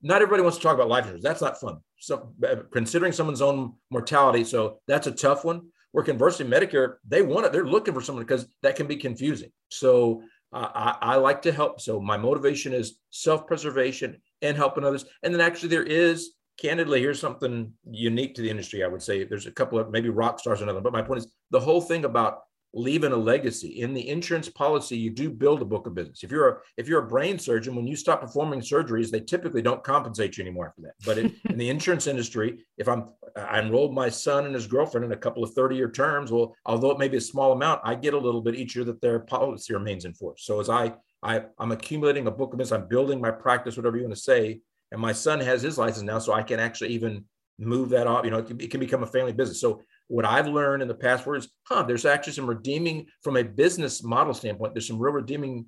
not 0.02 0.22
everybody 0.22 0.44
wants 0.44 0.58
to 0.58 0.64
talk 0.64 0.76
about 0.76 0.88
life 0.88 1.04
insurance. 1.04 1.24
That's 1.24 1.42
not 1.42 1.60
fun. 1.60 1.80
So 2.00 2.34
uh, 2.48 2.58
considering 2.72 3.12
someone's 3.12 3.42
own 3.42 3.74
mortality, 3.92 4.44
so 4.44 4.80
that's 4.88 5.08
a 5.08 5.12
tough 5.12 5.44
one. 5.46 5.70
Where 5.92 6.04
conversely, 6.04 6.46
Medicare, 6.46 6.96
they 7.08 7.22
want 7.22 7.46
it. 7.46 7.52
They're 7.52 7.68
looking 7.68 7.94
for 7.94 8.02
someone 8.02 8.26
because 8.26 8.48
that 8.64 8.76
can 8.76 8.88
be 8.88 8.96
confusing. 8.96 9.52
So 9.70 10.24
uh, 10.52 10.70
I, 10.74 11.14
I 11.14 11.16
like 11.18 11.44
to 11.44 11.52
help. 11.52 11.82
So 11.82 12.00
my 12.00 12.18
motivation 12.18 12.74
is 12.74 12.98
self-preservation 13.12 14.20
and 14.42 14.58
helping 14.58 14.84
others. 14.84 15.06
And 15.22 15.34
then 15.34 15.42
actually, 15.42 15.70
there 15.70 15.84
is 15.84 16.34
candidly 16.60 17.00
here's 17.00 17.20
something 17.20 17.74
unique 17.90 18.36
to 18.36 18.42
the 18.42 18.50
industry. 18.50 18.84
I 18.84 18.88
would 18.88 19.02
say 19.02 19.24
there's 19.24 19.48
a 19.48 19.52
couple 19.52 19.80
of 19.80 19.92
maybe 19.92 20.10
rock 20.10 20.40
stars 20.40 20.62
and 20.62 20.70
another, 20.70 20.84
but 20.84 20.94
my 20.94 21.02
point 21.02 21.20
is 21.20 21.32
the 21.52 21.60
whole 21.60 21.82
thing 21.82 22.06
about 22.06 22.40
leaving 22.74 23.12
a 23.12 23.18
legacy. 23.18 23.82
In 23.82 23.94
the 23.94 24.10
insurance 24.10 24.50
policy 24.50 24.98
you 24.98 25.12
do 25.12 25.30
build 25.30 25.62
a 25.62 25.66
book 25.66 25.86
of 25.86 25.94
business. 25.94 26.24
If 26.24 26.32
you're 26.32 26.50
a 26.50 26.58
if 26.78 26.88
you're 26.88 27.04
a 27.04 27.08
brain 27.08 27.38
surgeon 27.38 27.76
when 27.76 27.86
you 27.86 27.96
stop 27.96 28.22
performing 28.22 28.62
surgeries 28.62 29.12
they 29.12 29.20
typically 29.20 29.62
don't 29.62 29.84
compensate 29.84 30.38
you 30.38 30.44
anymore 30.44 30.74
for 30.76 30.82
that. 30.82 30.94
But 31.06 31.20
in, 31.20 31.36
in 31.50 31.58
the 31.58 31.70
insurance 31.70 32.08
industry 32.08 32.66
if 32.78 32.88
i'm 32.88 33.10
i 33.36 33.60
enrolled 33.60 33.94
my 33.94 34.10
son 34.10 34.46
and 34.46 34.56
his 34.56 34.68
girlfriend 34.68 35.06
in 35.06 35.12
a 35.12 35.18
couple 35.18 35.44
of 35.44 35.54
30 35.54 35.76
year 35.76 35.90
terms 35.90 36.32
well 36.32 36.56
although 36.66 36.92
it 36.92 37.00
may 37.00 37.08
be 37.08 37.18
a 37.18 37.22
small 37.22 37.52
amount 37.52 37.82
i 37.84 37.94
get 37.96 38.14
a 38.14 38.18
little 38.18 38.42
bit 38.42 38.56
each 38.56 38.76
year 38.76 38.86
that 38.86 39.02
their 39.02 39.20
policy 39.20 39.74
remains 39.74 40.06
in 40.06 40.14
force. 40.14 40.44
So 40.46 40.60
as 40.60 40.70
i, 40.70 40.94
I 41.22 41.44
i'm 41.60 41.72
accumulating 41.72 42.28
a 42.28 42.32
book 42.32 42.54
of 42.54 42.58
business 42.58 42.80
i'm 42.80 42.88
building 42.88 43.22
my 43.22 43.32
practice 43.32 43.78
whatever 43.78 43.98
you 43.98 44.04
want 44.04 44.16
to 44.16 44.22
say 44.22 44.62
and 44.92 45.02
my 45.02 45.14
son 45.14 45.40
has 45.40 45.62
his 45.62 45.78
license 45.78 46.04
now 46.04 46.20
so 46.20 46.34
i 46.34 46.44
can 46.44 46.60
actually 46.60 46.90
even 46.90 47.26
move 47.60 47.90
that 47.90 48.08
off 48.08 48.26
you 48.26 48.32
know 48.32 48.40
it 48.40 48.48
can, 48.48 48.60
it 48.60 48.72
can 48.72 48.80
become 48.80 49.04
a 49.04 49.08
family 49.08 49.32
business 49.32 49.62
so 49.62 49.82
what 50.08 50.26
I've 50.26 50.48
learned 50.48 50.82
in 50.82 50.88
the 50.88 50.94
past 50.96 51.26
was, 51.26 51.50
huh, 51.64 51.84
there's 51.84 52.06
actually 52.06 52.34
some 52.34 52.46
redeeming 52.48 53.08
from 53.22 53.38
a 53.38 53.44
business 53.44 54.04
model 54.04 54.34
standpoint. 54.34 54.74
There's 54.74 54.88
some 54.88 55.00
real 55.00 55.14
redeeming 55.14 55.66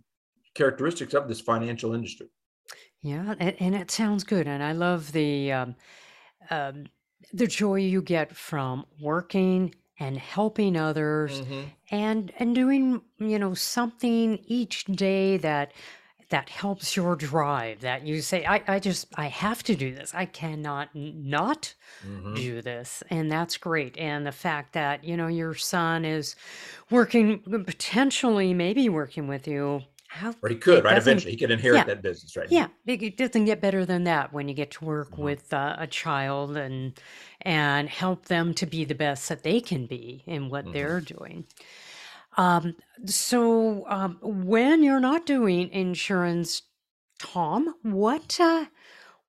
characteristics 0.54 1.14
of 1.14 1.28
this 1.28 1.42
financial 1.42 1.94
industry. 1.94 2.28
Yeah, 3.02 3.36
and, 3.40 3.56
and 3.60 3.76
it 3.76 3.92
sounds 3.92 4.24
good, 4.24 4.48
and 4.48 4.62
I 4.64 4.74
love 4.74 5.12
the 5.12 5.52
um, 5.52 5.76
um, 6.50 6.86
the 7.34 7.48
joy 7.48 7.76
you 7.76 8.02
get 8.02 8.36
from 8.36 8.86
working 9.00 9.74
and 10.00 10.18
helping 10.18 10.76
others, 10.76 11.42
Mm-hmm. 11.42 11.62
and 11.92 12.34
and 12.38 12.54
doing 12.56 13.02
you 13.18 13.40
know 13.40 13.54
something 13.54 14.40
each 14.46 14.86
day 14.86 15.38
that 15.38 15.72
that 16.30 16.50
helps 16.50 16.96
your 16.96 17.16
drive 17.16 17.82
that 17.82 18.06
you 18.06 18.22
say 18.22 18.46
i, 18.46 18.62
I 18.68 18.80
just 18.80 19.08
i 19.16 19.28
have 19.28 19.64
to 19.64 19.76
do 19.76 19.94
this 19.96 20.14
i 20.14 20.26
cannot 20.26 20.90
not 20.96 21.74
Mm-hmm. 22.06 22.44
do 22.44 22.62
this 22.62 23.04
and 23.10 23.32
that's 23.32 23.58
great 23.58 23.98
and 23.98 24.26
the 24.26 24.32
fact 24.32 24.74
that 24.74 25.04
you 25.04 25.18
know 25.18 25.28
your 25.28 25.56
son 25.56 26.06
is 26.06 26.36
working 26.92 27.40
potentially 27.66 28.54
maybe 28.54 28.90
working 28.90 29.28
with 29.28 29.48
you 29.48 29.84
how 30.08 30.36
Or 30.42 30.48
he 30.50 30.56
could, 30.56 30.86
right? 30.86 30.98
Eventually, 30.98 31.32
he 31.34 31.38
could 31.38 31.52
inherit 31.52 31.86
yeah 31.86 31.88
that 31.88 32.02
business, 32.02 32.38
right? 32.38 32.50
yeah 32.50 32.68
it 32.86 33.02
it 33.02 33.18
doesn't 33.18 33.46
get 33.46 33.62
better 33.62 33.86
than 33.86 34.04
that 34.04 34.32
when 34.34 34.48
you 34.48 34.54
get 34.54 34.72
to 34.72 34.86
work 34.86 35.18
Mm-hmm. 35.18 35.18
with 35.18 35.54
uh, 35.54 35.76
a 35.80 35.88
child 35.88 36.56
and 36.58 37.00
and 37.42 37.90
help 37.90 38.26
them 38.26 38.54
to 38.54 38.66
be 38.66 38.86
the 38.86 38.96
best 38.96 39.30
that 39.30 39.44
they 39.44 39.60
can 39.60 39.86
be 39.86 40.24
in 40.28 40.50
what 40.50 40.66
Mm-hmm. 40.66 40.72
they're 40.72 41.02
doing 41.02 41.46
um, 42.38 42.76
so 43.06 43.86
um, 43.88 44.18
when 44.22 44.84
you're 44.84 45.00
not 45.00 45.26
doing 45.26 45.70
insurance, 45.70 46.64
Tom, 47.20 47.76
what 47.82 48.38
uh, 48.40 48.66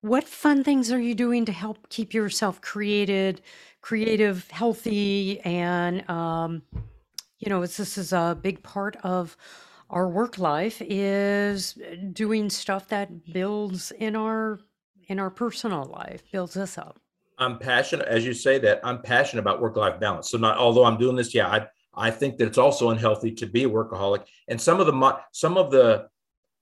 what 0.01 0.25
fun 0.25 0.63
things 0.63 0.93
are 0.93 1.01
you 1.01 1.15
doing 1.15 1.45
to 1.45 1.53
help 1.53 1.89
keep 1.89 2.15
yourself 2.15 2.61
created, 2.61 3.41
creative, 3.81 4.49
healthy, 4.51 5.41
and 5.41 6.09
um, 6.11 6.63
you 7.39 7.51
know, 7.51 7.61
this 7.61 7.99
is 7.99 8.13
a 8.13 8.39
big 8.41 8.63
part 8.63 8.97
of 9.03 9.37
our 9.91 10.09
work 10.09 10.39
life 10.39 10.83
is 10.83 11.79
doing 12.13 12.51
stuff 12.51 12.89
that 12.89 13.33
builds 13.33 13.93
in 13.93 14.17
our 14.17 14.61
in 15.09 15.21
our 15.21 15.31
personal 15.31 15.85
life, 15.85 16.23
builds 16.33 16.57
us 16.57 16.77
up. 16.77 16.99
I'm 17.39 17.59
passionate, 17.59 18.09
as 18.09 18.25
you 18.25 18.33
say 18.33 18.59
that, 18.61 18.81
I'm 18.83 19.03
passionate 19.03 19.43
about 19.43 19.61
work-life 19.61 20.01
balance. 20.01 20.31
So 20.31 20.39
not 20.39 20.57
although 20.57 20.85
I'm 20.85 20.97
doing 20.97 21.17
this, 21.17 21.35
yeah, 21.35 21.49
I 21.49 21.67
I 21.97 22.11
think 22.11 22.37
that 22.39 22.47
it's 22.47 22.59
also 22.59 22.91
unhealthy 22.91 23.33
to 23.33 23.47
be 23.47 23.65
a 23.65 23.69
workaholic. 23.69 24.25
And 24.49 24.61
some 24.61 24.81
of 24.81 24.87
the 24.87 25.19
some 25.33 25.57
of 25.57 25.71
the 25.71 26.09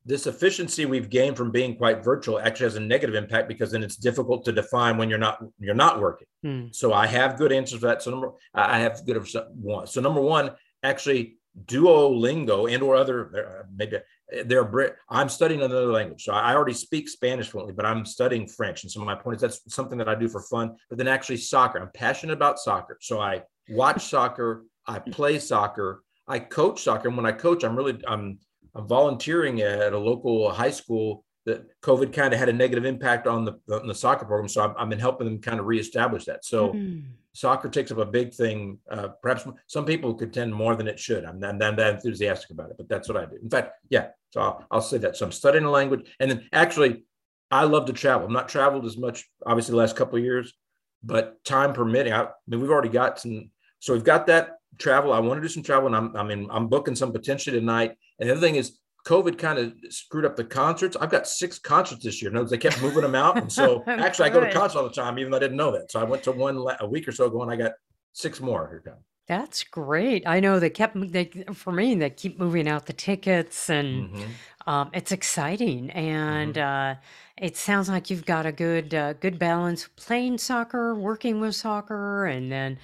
this 0.06 0.26
efficiency 0.26 0.84
we've 0.84 1.08
gained 1.08 1.36
from 1.36 1.50
being 1.50 1.76
quite 1.76 2.04
virtual 2.04 2.38
actually 2.38 2.64
has 2.64 2.76
a 2.76 2.80
negative 2.80 3.14
impact 3.14 3.48
because 3.48 3.70
then 3.70 3.82
it's 3.82 3.96
difficult 3.96 4.44
to 4.44 4.52
define 4.52 4.98
when 4.98 5.08
you're 5.08 5.18
not 5.18 5.42
you're 5.58 5.74
not 5.74 6.00
working. 6.00 6.26
Hmm. 6.42 6.66
So 6.72 6.92
I 6.92 7.06
have 7.06 7.38
good 7.38 7.52
answers 7.52 7.80
for 7.80 7.86
that. 7.86 8.02
So 8.02 8.10
number 8.10 8.32
I 8.52 8.78
have 8.80 9.04
good 9.06 9.26
one. 9.54 9.86
So 9.86 10.00
number 10.00 10.20
one, 10.20 10.52
actually 10.82 11.38
Duolingo 11.66 12.72
and 12.72 12.82
or 12.82 12.96
other 12.96 13.66
maybe 13.74 13.98
they're 14.46 14.64
Brit. 14.64 14.96
I'm 15.08 15.28
studying 15.28 15.62
another 15.62 15.92
language, 15.92 16.24
so 16.24 16.32
I 16.32 16.54
already 16.54 16.72
speak 16.72 17.08
Spanish 17.08 17.48
fluently, 17.48 17.74
but 17.74 17.86
I'm 17.86 18.04
studying 18.04 18.48
French. 18.48 18.82
And 18.82 18.90
so 18.90 19.04
my 19.04 19.14
point 19.14 19.36
is 19.36 19.42
that's 19.42 19.74
something 19.74 19.98
that 19.98 20.08
I 20.08 20.14
do 20.14 20.28
for 20.28 20.40
fun. 20.40 20.76
But 20.88 20.98
then 20.98 21.08
actually 21.08 21.36
soccer, 21.36 21.78
I'm 21.78 21.90
passionate 21.94 22.32
about 22.32 22.58
soccer, 22.58 22.98
so 23.00 23.20
I 23.20 23.42
watch 23.68 24.06
soccer, 24.06 24.64
I 24.86 24.98
play 24.98 25.38
soccer, 25.38 26.02
I 26.28 26.38
coach 26.38 26.82
soccer, 26.82 27.08
and 27.08 27.16
when 27.16 27.26
I 27.26 27.32
coach, 27.32 27.64
I'm 27.64 27.76
really 27.76 28.00
I'm 28.06 28.38
I'm 28.74 28.86
volunteering 28.86 29.60
at 29.60 29.92
a 29.92 29.98
local 29.98 30.50
high 30.50 30.70
school 30.70 31.24
that 31.46 31.62
COVID 31.82 32.12
kind 32.12 32.32
of 32.32 32.38
had 32.40 32.48
a 32.48 32.52
negative 32.52 32.84
impact 32.84 33.26
on 33.26 33.44
the 33.44 33.52
on 33.70 33.86
the 33.86 33.94
soccer 33.94 34.24
program. 34.24 34.48
So 34.48 34.64
I've, 34.64 34.74
I've 34.78 34.88
been 34.88 34.98
helping 34.98 35.26
them 35.26 35.40
kind 35.40 35.60
of 35.60 35.66
reestablish 35.66 36.24
that. 36.26 36.44
So 36.44 36.72
Mm. 36.72 37.04
soccer 37.32 37.68
takes 37.68 37.90
up 37.90 37.98
a 37.98 38.06
big 38.06 38.32
thing. 38.32 38.78
Uh, 38.90 39.08
perhaps 39.22 39.46
some 39.66 39.84
people 39.84 40.14
contend 40.14 40.54
more 40.54 40.76
than 40.76 40.88
it 40.88 40.98
should. 40.98 41.24
I'm 41.24 41.38
not, 41.40 41.62
I'm 41.62 41.76
that 41.76 41.94
enthusiastic 41.94 42.50
about 42.50 42.70
it, 42.70 42.76
but 42.78 42.88
that's 42.88 43.08
what 43.08 43.16
I 43.16 43.26
do. 43.26 43.36
In 43.42 43.50
fact, 43.50 43.72
yeah. 43.90 44.08
So 44.30 44.40
I'll, 44.40 44.66
I'll 44.70 44.80
say 44.80 44.98
that. 44.98 45.16
So 45.16 45.26
I'm 45.26 45.32
studying 45.32 45.64
a 45.64 45.70
language, 45.70 46.08
and 46.20 46.30
then 46.30 46.48
actually, 46.52 47.04
I 47.50 47.64
love 47.64 47.86
to 47.86 47.92
travel. 47.92 48.26
I'm 48.26 48.32
not 48.32 48.48
traveled 48.48 48.86
as 48.86 48.96
much, 48.96 49.28
obviously, 49.46 49.72
the 49.72 49.78
last 49.78 49.96
couple 49.96 50.18
of 50.18 50.24
years, 50.24 50.54
but 51.02 51.42
time 51.44 51.72
permitting. 51.72 52.12
I, 52.12 52.22
I 52.22 52.28
mean, 52.48 52.60
we've 52.60 52.70
already 52.70 52.88
got 52.88 53.20
some. 53.20 53.50
So 53.80 53.92
we've 53.92 54.02
got 54.02 54.26
that 54.28 54.53
travel. 54.78 55.12
I 55.12 55.18
want 55.18 55.38
to 55.38 55.42
do 55.42 55.52
some 55.52 55.62
travel, 55.62 55.86
and 55.86 55.96
I'm 55.96 56.16
I 56.16 56.22
mean 56.22 56.48
I'm 56.50 56.68
booking 56.68 56.96
some 56.96 57.12
potentially 57.12 57.58
tonight. 57.58 57.92
And 58.18 58.28
the 58.28 58.32
other 58.32 58.40
thing 58.40 58.56
is. 58.56 58.78
COVID 59.06 59.36
kind 59.36 59.58
of 59.58 59.74
screwed 59.90 60.24
up 60.24 60.34
the 60.34 60.44
concerts. 60.44 60.96
I've 60.98 61.10
got 61.10 61.28
six 61.28 61.58
concerts 61.58 62.02
this 62.02 62.22
year. 62.22 62.30
Notice 62.30 62.50
they 62.50 62.56
kept 62.56 62.80
moving 62.80 63.02
them 63.02 63.14
out, 63.14 63.36
and 63.36 63.52
so 63.52 63.84
actually 63.86 64.30
I 64.30 64.32
go 64.32 64.40
to 64.40 64.50
concerts 64.50 64.76
all 64.76 64.84
the 64.84 64.94
time, 64.94 65.18
even 65.18 65.30
though 65.30 65.36
I 65.36 65.40
didn't 65.40 65.58
know 65.58 65.72
that. 65.72 65.90
So 65.92 66.00
I 66.00 66.04
went 66.04 66.22
to 66.22 66.32
one 66.32 66.56
la- 66.56 66.76
a 66.80 66.88
week 66.88 67.06
or 67.06 67.12
so 67.12 67.26
ago, 67.26 67.42
and 67.42 67.50
I 67.50 67.56
got 67.56 67.72
six 68.14 68.40
more 68.40 68.66
here 68.66 68.80
coming. 68.82 69.00
That's 69.28 69.62
great. 69.62 70.22
I 70.26 70.40
know 70.40 70.58
they 70.58 70.70
kept 70.70 70.96
they 71.12 71.26
for 71.52 71.70
me 71.70 71.94
they 71.96 72.08
keep 72.08 72.38
moving 72.38 72.66
out 72.66 72.86
the 72.86 72.94
tickets 72.94 73.68
and 73.68 74.08
Mhm. 74.08 74.26
um, 74.66 74.90
it's 74.94 75.12
exciting 75.12 75.90
and 75.90 76.56
uh, 76.56 76.94
it 77.36 77.58
sounds 77.58 77.90
like 77.90 78.08
you've 78.08 78.24
got 78.24 78.46
a 78.46 78.52
good 78.52 78.94
uh, 78.94 79.12
good 79.12 79.38
balance 79.38 79.86
playing 79.96 80.38
soccer, 80.38 80.94
working 80.94 81.40
with 81.42 81.54
soccer, 81.54 82.24
and 82.24 82.50
then 82.50 82.78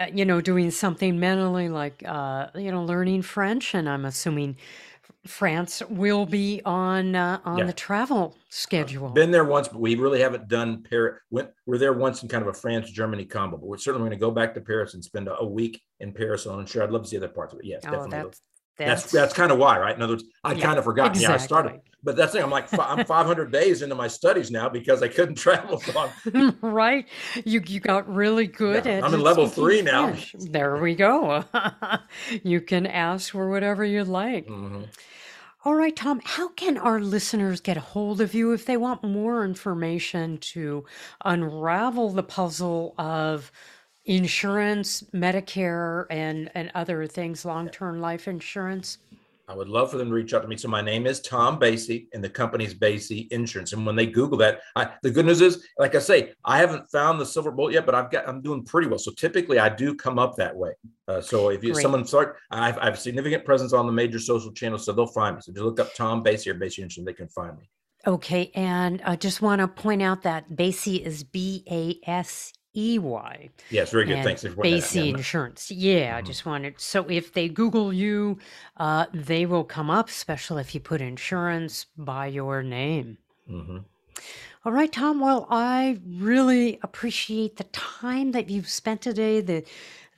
uh, 0.00 0.06
you 0.12 0.24
know 0.24 0.40
doing 0.40 0.70
something 0.70 1.20
mentally 1.20 1.68
like 1.68 2.02
uh, 2.06 2.48
you 2.54 2.72
know 2.72 2.82
learning 2.82 3.22
French. 3.22 3.74
And 3.74 3.88
I'm 3.88 4.04
assuming 4.04 4.56
France 5.26 5.82
will 5.90 6.24
be 6.26 6.62
on 6.64 7.14
uh, 7.14 7.40
on 7.44 7.58
Yeah. 7.58 7.64
the 7.66 7.72
travel 7.74 8.36
schedule. 8.48 9.10
Been 9.10 9.30
there 9.30 9.44
once, 9.44 9.68
but 9.68 9.80
we 9.80 9.94
really 9.94 10.20
haven't 10.20 10.48
done 10.48 10.82
Paris. 10.82 11.20
Went, 11.30 11.50
we're 11.66 11.78
there 11.78 11.92
once 11.92 12.22
in 12.22 12.28
kind 12.28 12.42
of 12.42 12.48
a 12.48 12.54
France 12.54 12.90
Germany 12.90 13.26
combo, 13.26 13.58
but 13.58 13.66
we're 13.66 13.76
certainly 13.76 14.08
going 14.08 14.18
to 14.18 14.24
go 14.24 14.30
back 14.30 14.54
to 14.54 14.60
Paris 14.60 14.94
and 14.94 15.04
spend 15.04 15.28
a, 15.28 15.36
a 15.38 15.46
week 15.46 15.82
in 16.00 16.12
Paris. 16.12 16.46
I'm 16.46 16.64
sure 16.66 16.82
I'd 16.82 16.90
love 16.90 17.02
to 17.02 17.08
see 17.08 17.18
other 17.18 17.28
parts 17.28 17.52
of 17.52 17.60
it. 17.60 17.66
Yes, 17.66 17.82
Oh, 17.86 17.90
definitely. 17.90 18.10
that's 18.18 18.40
That's 18.84 19.04
that's 19.04 19.10
that's 19.10 19.34
kind 19.34 19.52
of 19.52 19.58
why, 19.58 19.78
right? 19.78 19.94
In 19.94 20.02
other 20.02 20.14
words, 20.14 20.24
I'd 20.44 20.58
Yeah, 20.58 20.60
kind 20.60 20.78
of 20.78 20.84
forgotten. 20.84 21.20
Yeah, 21.20 21.32
I 21.32 21.36
started, 21.38 21.80
but 22.02 22.16
that's 22.16 22.32
the 22.32 22.38
thing. 22.38 22.44
I'm 22.44 22.50
like 22.50 22.68
I'm 22.78 23.04
500 23.04 23.52
days 23.52 23.82
into 23.82 23.94
my 23.94 24.08
studies 24.08 24.50
now 24.50 24.68
because 24.68 25.02
I 25.02 25.08
couldn't 25.08 25.34
travel. 25.36 25.78
So 25.78 26.14
right? 26.62 27.08
You 27.44 27.62
you 27.66 27.80
got 27.80 28.12
really 28.12 28.46
good 28.46 28.86
Yeah, 28.86 28.86
at 28.86 29.06
I'm 29.06 29.14
in 29.14 29.20
level 29.20 29.46
three 29.48 29.82
now. 29.82 30.14
There 30.34 30.76
we 30.78 30.94
go. 30.94 31.44
you 32.42 32.60
can 32.60 32.86
ask 32.86 33.32
for 33.32 33.50
whatever 33.50 33.84
you 33.84 34.04
like. 34.04 34.48
Mhm. 34.48 34.90
All 35.64 35.74
right, 35.74 35.94
Tom, 35.94 36.20
how 36.24 36.48
can 36.48 36.78
our 36.78 37.00
listeners 37.00 37.60
get 37.60 37.76
a 37.76 37.80
hold 37.80 38.20
of 38.20 38.34
you 38.34 38.52
if 38.52 38.64
they 38.66 38.76
want 38.78 39.02
more 39.04 39.44
information 39.44 40.38
to 40.38 40.86
unravel 41.24 42.10
the 42.10 42.22
puzzle 42.22 42.94
of 42.98 43.52
insurance, 44.04 45.02
Medicare, 45.14 46.06
and, 46.10 46.50
and 46.54 46.70
other 46.74 47.06
things, 47.06 47.44
long 47.44 47.68
term 47.68 48.00
life 48.00 48.28
insurance? 48.28 48.98
I 49.48 49.54
would 49.54 49.68
love 49.68 49.90
for 49.90 49.96
them 49.96 50.10
to 50.10 50.14
reach 50.14 50.32
out 50.32 50.42
to 50.42 50.48
me. 50.48 50.56
So 50.56 50.68
my 50.68 50.80
name 50.80 51.08
is 51.08 51.20
Tom 51.20 51.58
Basey, 51.58 52.06
and 52.14 52.22
the 52.22 52.28
company's 52.30 52.72
Basey 52.72 53.26
Insurance. 53.32 53.72
And 53.72 53.84
when 53.84 53.96
they 53.96 54.06
Google 54.06 54.38
that, 54.38 54.60
I, 54.76 54.90
the 55.02 55.10
good 55.10 55.26
news 55.26 55.40
is, 55.40 55.66
like 55.76 55.96
I 55.96 55.98
say, 55.98 56.34
I 56.44 56.58
haven't 56.58 56.88
found 56.88 57.20
the 57.20 57.26
silver 57.26 57.50
bullet 57.50 57.72
yet, 57.72 57.84
but 57.84 57.96
I've 57.96 58.12
got 58.12 58.28
I'm 58.28 58.42
doing 58.42 58.64
pretty 58.64 58.86
well. 58.86 59.00
So 59.00 59.10
typically, 59.10 59.58
I 59.58 59.68
do 59.68 59.96
come 59.96 60.20
up 60.20 60.36
that 60.36 60.54
way. 60.54 60.70
Uh, 61.08 61.20
so 61.20 61.48
if 61.48 61.64
you, 61.64 61.74
someone 61.74 62.06
start, 62.06 62.36
I've, 62.52 62.78
I 62.78 62.84
have 62.84 62.98
significant 62.98 63.44
presence 63.44 63.72
on 63.72 63.86
the 63.86 63.92
major 63.92 64.20
social 64.20 64.52
channels, 64.52 64.84
so 64.84 64.92
they'll 64.92 65.08
find 65.08 65.34
me. 65.34 65.42
So 65.42 65.50
just 65.52 65.64
look 65.64 65.80
up 65.80 65.96
Tom 65.96 66.22
Basey 66.22 66.46
or 66.46 66.54
Basey 66.54 66.84
Insurance, 66.84 67.04
they 67.04 67.12
can 67.12 67.26
find 67.26 67.58
me. 67.58 67.68
Okay, 68.06 68.52
and 68.54 69.02
I 69.04 69.16
just 69.16 69.42
want 69.42 69.58
to 69.58 69.66
point 69.66 70.00
out 70.00 70.22
that 70.22 70.48
Basey 70.52 71.04
is 71.04 71.24
B 71.24 71.64
A 71.68 71.98
S 72.08 72.52
EY. 72.74 73.50
Yes, 73.70 73.90
very 73.90 74.04
good. 74.04 74.22
Thanks. 74.22 74.44
Basey 74.44 75.08
Insurance. 75.08 75.70
Yeah, 75.70 76.16
I 76.16 76.22
Mhm. 76.22 76.26
just 76.26 76.46
wanted, 76.46 76.80
so 76.80 77.08
if 77.08 77.32
they 77.32 77.48
Google 77.48 77.92
you, 77.92 78.38
uh, 78.76 79.06
they 79.12 79.46
will 79.46 79.64
come 79.64 79.90
up, 79.90 80.08
especially 80.08 80.60
if 80.60 80.74
you 80.74 80.80
put 80.80 81.00
insurance 81.00 81.86
by 81.96 82.26
your 82.26 82.62
name. 82.62 83.18
Mhm. 83.50 83.84
All 84.64 84.72
right, 84.72 84.92
Tom. 84.92 85.20
Well, 85.20 85.46
I 85.50 85.98
really 86.06 86.78
appreciate 86.82 87.56
the 87.56 87.64
time 87.64 88.32
that 88.32 88.50
you've 88.50 88.68
spent 88.68 89.00
today, 89.02 89.40
the 89.40 89.64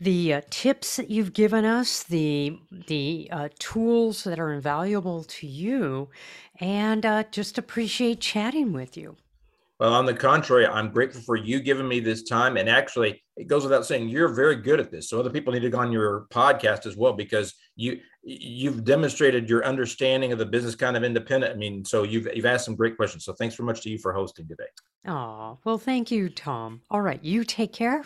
the 0.00 0.34
uh, 0.34 0.40
tips 0.50 0.96
that 0.96 1.10
you've 1.10 1.32
given 1.32 1.64
us, 1.64 2.02
the 2.02 2.58
the 2.72 3.28
uh, 3.30 3.48
tools 3.60 4.24
that 4.24 4.40
are 4.40 4.52
invaluable 4.52 5.22
to 5.22 5.46
you, 5.46 6.08
and 6.58 7.06
uh, 7.06 7.22
just 7.30 7.56
appreciate 7.56 8.18
chatting 8.20 8.72
with 8.72 8.96
you. 8.96 9.14
Well, 9.82 9.94
on 9.94 10.06
the 10.06 10.14
contrary, 10.14 10.64
I'm 10.64 10.92
grateful 10.92 11.22
for 11.22 11.34
you 11.34 11.58
giving 11.58 11.88
me 11.88 11.98
this 11.98 12.22
time. 12.22 12.56
And 12.56 12.68
actually, 12.68 13.20
it 13.36 13.48
goes 13.48 13.64
without 13.64 13.84
saying 13.84 14.10
you're 14.10 14.28
very 14.28 14.54
good 14.54 14.78
at 14.78 14.92
this. 14.92 15.10
So 15.10 15.18
other 15.18 15.28
people 15.28 15.52
need 15.52 15.62
to 15.62 15.70
go 15.70 15.80
on 15.80 15.90
your 15.90 16.28
podcast 16.30 16.86
as 16.86 16.96
well 16.96 17.14
because 17.14 17.52
you 17.74 17.98
you've 18.22 18.84
demonstrated 18.84 19.50
your 19.50 19.64
understanding 19.64 20.30
of 20.30 20.38
the 20.38 20.46
business 20.46 20.76
kind 20.76 20.96
of 20.96 21.02
independent. 21.02 21.52
I 21.52 21.56
mean, 21.56 21.84
so 21.84 22.04
you've 22.04 22.28
you've 22.32 22.46
asked 22.46 22.64
some 22.64 22.76
great 22.76 22.96
questions. 22.96 23.24
So 23.24 23.32
thanks 23.32 23.56
very 23.56 23.66
much 23.66 23.80
to 23.80 23.90
you 23.90 23.98
for 23.98 24.12
hosting 24.12 24.46
today. 24.46 24.68
Oh, 25.08 25.58
well, 25.64 25.78
thank 25.78 26.12
you, 26.12 26.28
Tom. 26.28 26.82
All 26.88 27.02
right, 27.02 27.18
you 27.24 27.42
take 27.42 27.72
care, 27.72 28.04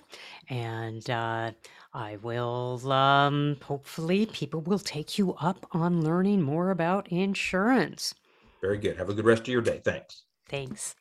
and 0.48 1.10
uh, 1.10 1.50
I 1.92 2.16
will. 2.22 2.90
Um, 2.90 3.58
hopefully, 3.62 4.24
people 4.24 4.62
will 4.62 4.78
take 4.78 5.18
you 5.18 5.34
up 5.34 5.66
on 5.72 6.00
learning 6.00 6.40
more 6.40 6.70
about 6.70 7.12
insurance. 7.12 8.14
Very 8.62 8.78
good. 8.78 8.96
Have 8.96 9.10
a 9.10 9.14
good 9.14 9.26
rest 9.26 9.42
of 9.42 9.48
your 9.48 9.60
day. 9.60 9.82
Thanks. 9.84 10.24
Thanks. 10.48 10.94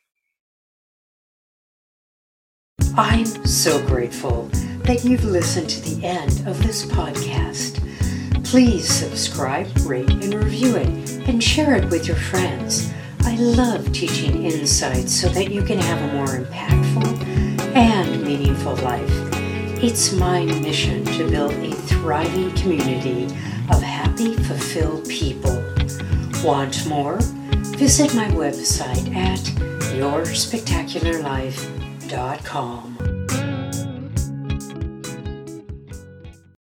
I'm 2.94 3.26
so 3.46 3.84
grateful 3.86 4.48
that 4.84 5.04
you've 5.04 5.24
listened 5.24 5.68
to 5.70 5.80
the 5.80 6.06
end 6.06 6.46
of 6.46 6.62
this 6.62 6.84
podcast. 6.86 7.82
Please 8.44 8.88
subscribe, 8.88 9.68
rate, 9.86 10.08
and 10.10 10.32
review 10.34 10.76
it, 10.76 10.88
and 11.28 11.42
share 11.42 11.74
it 11.76 11.90
with 11.90 12.06
your 12.06 12.16
friends. 12.16 12.92
I 13.20 13.36
love 13.36 13.92
teaching 13.92 14.44
insights 14.44 15.12
so 15.12 15.28
that 15.30 15.50
you 15.50 15.62
can 15.62 15.78
have 15.78 16.00
a 16.02 16.12
more 16.14 16.26
impactful 16.26 17.20
and 17.74 18.22
meaningful 18.22 18.76
life. 18.76 19.10
It's 19.82 20.12
my 20.12 20.44
mission 20.44 21.04
to 21.04 21.28
build 21.28 21.52
a 21.52 21.72
thriving 21.72 22.50
community 22.52 23.24
of 23.70 23.82
happy, 23.82 24.34
fulfilled 24.34 25.08
people. 25.08 25.62
Want 26.44 26.86
more? 26.86 27.18
Visit 27.76 28.14
my 28.14 28.28
website 28.28 29.14
at 29.14 29.40
yourspectacularlife.com 29.92 31.85
www.thebrightwoman.com. 32.06 33.15